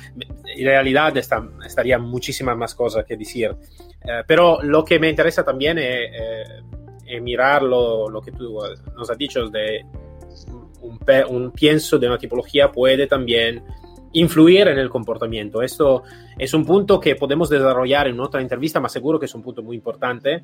en 0.55 0.66
realidad, 0.66 1.16
está, 1.18 1.45
estaría 1.66 1.97
muchísimas 1.97 2.55
más 2.55 2.76
cosas 2.76 3.05
que 3.05 3.18
decir. 3.18 3.55
Eh, 4.03 4.24
pero 4.26 4.62
lo 4.62 4.86
que 4.86 4.99
me 4.99 5.10
interesa 5.10 5.43
también 5.43 5.78
es, 5.78 6.12
es 7.05 7.22
mirar 7.22 7.64
lo, 7.64 8.10
lo, 8.10 8.22
que 8.22 8.32
tú 8.32 8.60
nos 8.95 9.10
has 9.10 9.18
dicho 9.18 9.47
de 9.47 9.86
un, 10.82 10.99
un 11.30 11.51
pienso 11.51 11.97
de 11.97 12.08
una 12.08 12.18
tipología 12.18 12.72
puede 12.72 13.08
también 13.08 13.64
influir 14.14 14.68
en 14.68 14.80
el 14.80 14.89
comportamiento. 14.89 15.62
Esto 15.62 16.03
es 16.38 16.53
un 16.53 16.66
punto 16.66 16.99
que 16.99 17.16
podemos 17.16 17.49
desarrollar 17.49 18.08
en 18.08 18.20
otra 18.20 18.41
entrevista, 18.41 18.80
más 18.80 18.91
seguro 18.91 19.20
que 19.20 19.26
es 19.26 19.36
un 19.36 19.41
punto 19.41 19.62
muy 19.62 19.76
importante 19.76 20.43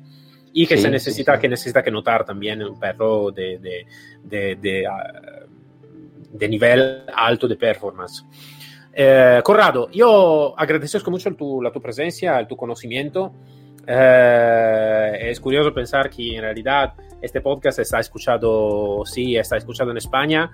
y 0.52 0.66
que 0.66 0.76
sí, 0.76 0.82
se 0.82 0.90
necesita, 0.90 1.32
sí, 1.32 1.36
sí. 1.36 1.40
que 1.40 1.48
necesita 1.48 1.82
que 1.82 1.90
notar 1.90 2.24
también 2.24 2.62
un 2.62 2.78
perro 2.78 3.30
de, 3.32 3.58
de, 3.58 3.86
de, 4.22 4.56
de, 4.56 4.86
uh, 4.88 6.48
nivel 6.48 7.02
alto 7.14 7.48
de 7.48 7.56
performance. 7.56 8.24
Eh, 8.92 9.40
Corrado, 9.42 9.90
yo 9.90 10.54
agradezco 10.56 11.10
mucho 11.10 11.34
tu, 11.34 11.60
la 11.60 11.72
tu 11.72 11.80
presencia, 11.80 12.46
tu 12.46 12.56
conocimiento. 12.56 13.32
Eh, 13.86 15.18
es 15.30 15.40
curioso 15.40 15.74
pensar 15.74 16.08
que 16.08 16.36
en 16.36 16.42
realidad 16.42 16.94
este 17.20 17.40
podcast 17.40 17.80
está 17.80 17.98
escuchado, 17.98 19.04
sí, 19.04 19.36
está 19.36 19.56
escuchado 19.56 19.90
en 19.90 19.96
España, 19.96 20.50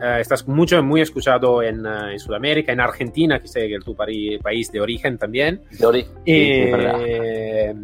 Uh, 0.00 0.18
estás 0.18 0.48
mucho, 0.48 0.82
muy 0.82 1.00
escuchado 1.00 1.62
en, 1.62 1.86
uh, 1.86 2.08
en, 2.10 2.18
Sudamérica, 2.18 2.72
en 2.72 2.80
Argentina, 2.80 3.38
que 3.38 3.46
sé 3.46 3.68
que 3.68 3.76
es 3.76 3.84
tu 3.84 3.94
país 3.94 4.72
de 4.72 4.80
origen 4.80 5.18
también. 5.18 5.62
De 5.70 5.86
origen. 5.86 6.12
Eh, 6.26 7.74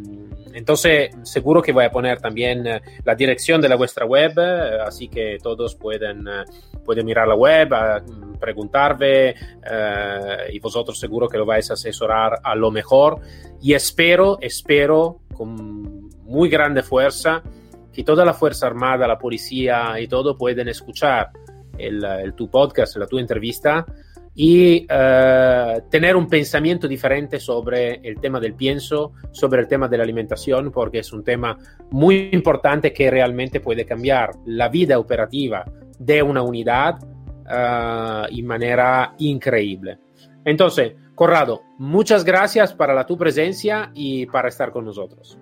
entonces, 0.53 1.11
seguro 1.23 1.63
que 1.63 1.71
voy 1.71 1.85
a 1.85 1.91
poner 1.93 2.21
también 2.21 2.67
uh, 2.67 2.81
la 3.05 3.15
dirección 3.15 3.61
de 3.61 3.69
la 3.69 3.77
vuestra 3.77 4.07
web, 4.07 4.37
así 4.85 5.07
que 5.07 5.39
todos 5.41 5.77
pueden, 5.77 6.25
pueden 6.85 7.07
mirar 7.07 7.29
la 7.29 7.37
web, 7.37 7.69
preguntarme 8.41 9.35
y 10.53 10.59
vosotros 10.59 10.99
seguro 10.99 11.29
que 11.29 11.39
lo 11.39 11.47
vais 11.47 11.71
a 11.71 11.75
asesorar 11.75 12.41
a 12.43 12.57
lo 12.57 12.73
mejor. 12.73 13.21
Y 13.63 13.75
espero, 13.75 14.39
espero 14.41 15.21
con 15.33 16.11
muy 16.25 16.49
grande 16.49 16.83
fuerza 16.83 17.41
que 17.93 18.03
toda 18.03 18.25
la 18.25 18.35
Fuerza 18.35 18.67
Armada, 18.67 19.07
la 19.07 19.19
policía 19.19 20.01
y 20.01 20.09
todo 20.09 20.37
pueden 20.37 20.69
escuchar 20.69 21.31
el, 21.87 22.05
el, 22.05 22.35
tu 22.35 22.51
podcast, 22.51 22.97
la 22.97 23.07
tu 23.07 23.19
entrevista 23.19 23.85
y 24.35 24.85
uh, 24.85 25.89
tener 25.91 26.17
un 26.17 26.29
pensamiento 26.29 26.87
diferente 26.87 27.41
sobre 27.41 28.01
el 28.03 28.21
tema 28.21 28.39
del 28.41 28.55
pienso, 28.55 29.13
sobre 29.33 29.61
el 29.61 29.69
tema 29.69 29.89
de 29.89 29.99
la 29.99 30.05
alimentación, 30.05 30.71
porque 30.71 31.01
es 31.01 31.13
un 31.13 31.25
tema 31.25 31.59
muy 31.91 32.31
importante 32.33 32.93
que 32.93 33.11
realmente 33.11 33.61
puede 33.61 33.85
cambiar 33.85 34.31
la 34.47 34.69
vida 34.69 34.99
operativa 34.99 35.65
de 35.99 36.23
una 36.23 36.43
unidad 36.43 37.03
uh, 37.03 38.27
en 38.31 38.47
manera 38.47 39.15
increíble. 39.19 39.99
Entonces, 40.45 40.95
Corrado, 41.21 41.65
muchas 41.77 42.25
gracias 42.25 42.73
para 42.73 42.95
la 42.95 43.05
tu 43.05 43.19
presencia 43.19 43.91
y 43.93 44.25
para 44.25 44.49
estar 44.49 44.73
con 44.73 44.87
nosotros. 44.87 45.39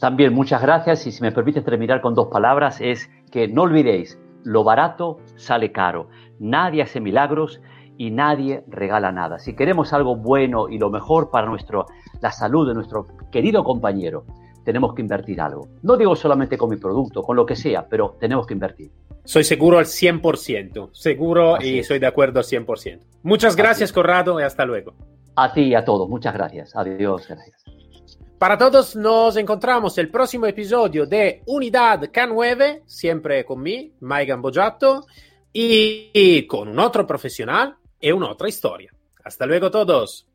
También 0.00 0.32
muchas 0.32 0.62
gracias 0.62 1.06
y 1.06 1.12
si 1.12 1.20
me 1.20 1.32
permites 1.32 1.62
terminar 1.62 2.00
con 2.00 2.14
dos 2.14 2.28
palabras 2.28 2.80
es 2.80 3.10
que 3.30 3.46
no 3.46 3.64
olvidéis 3.64 4.18
lo 4.44 4.62
barato 4.64 5.18
sale 5.36 5.72
caro. 5.72 6.08
Nadie 6.38 6.82
hace 6.82 7.00
milagros 7.00 7.60
y 7.96 8.10
nadie 8.10 8.64
regala 8.68 9.12
nada. 9.12 9.38
Si 9.38 9.54
queremos 9.54 9.92
algo 9.92 10.16
bueno 10.16 10.68
y 10.68 10.78
lo 10.78 10.90
mejor 10.90 11.30
para 11.30 11.46
nuestro, 11.46 11.86
la 12.20 12.30
salud 12.32 12.68
de 12.68 12.74
nuestro 12.74 13.06
querido 13.30 13.64
compañero, 13.64 14.24
tenemos 14.64 14.94
que 14.94 15.02
invertir 15.02 15.40
algo. 15.40 15.68
No 15.82 15.96
digo 15.96 16.16
solamente 16.16 16.56
con 16.56 16.70
mi 16.70 16.76
producto, 16.76 17.22
con 17.22 17.36
lo 17.36 17.44
que 17.46 17.54
sea, 17.56 17.86
pero 17.88 18.16
tenemos 18.18 18.46
que 18.46 18.54
invertir. 18.54 18.90
Soy 19.24 19.44
seguro 19.44 19.78
al 19.78 19.84
100%, 19.84 20.90
seguro 20.92 21.56
Así 21.56 21.76
y 21.76 21.78
es. 21.80 21.86
soy 21.86 21.98
de 21.98 22.06
acuerdo 22.06 22.40
al 22.40 22.44
100%. 22.44 23.00
Muchas 23.22 23.56
gracias, 23.56 23.92
Corrado, 23.92 24.40
y 24.40 24.42
hasta 24.42 24.64
luego. 24.64 24.94
A 25.36 25.52
ti 25.52 25.62
y 25.62 25.74
a 25.74 25.84
todos, 25.84 26.08
muchas 26.08 26.34
gracias. 26.34 26.74
Adiós, 26.76 27.26
gracias. 27.28 27.64
Para 28.44 28.58
todos 28.58 28.94
nos 28.94 29.38
encontramos 29.38 29.96
el 29.96 30.10
próximo 30.10 30.44
episodio 30.44 31.06
de 31.06 31.40
Unidad 31.46 32.02
K9, 32.02 32.82
siempre 32.84 33.42
con 33.42 33.62
mí, 33.62 33.94
Maigan 34.00 34.42
Bojato, 34.42 35.06
y 35.50 36.46
con 36.46 36.68
un 36.68 36.78
otro 36.78 37.06
profesional 37.06 37.74
y 37.98 38.12
una 38.12 38.30
otra 38.30 38.46
historia. 38.46 38.92
Hasta 39.24 39.46
luego 39.46 39.70
todos. 39.70 40.26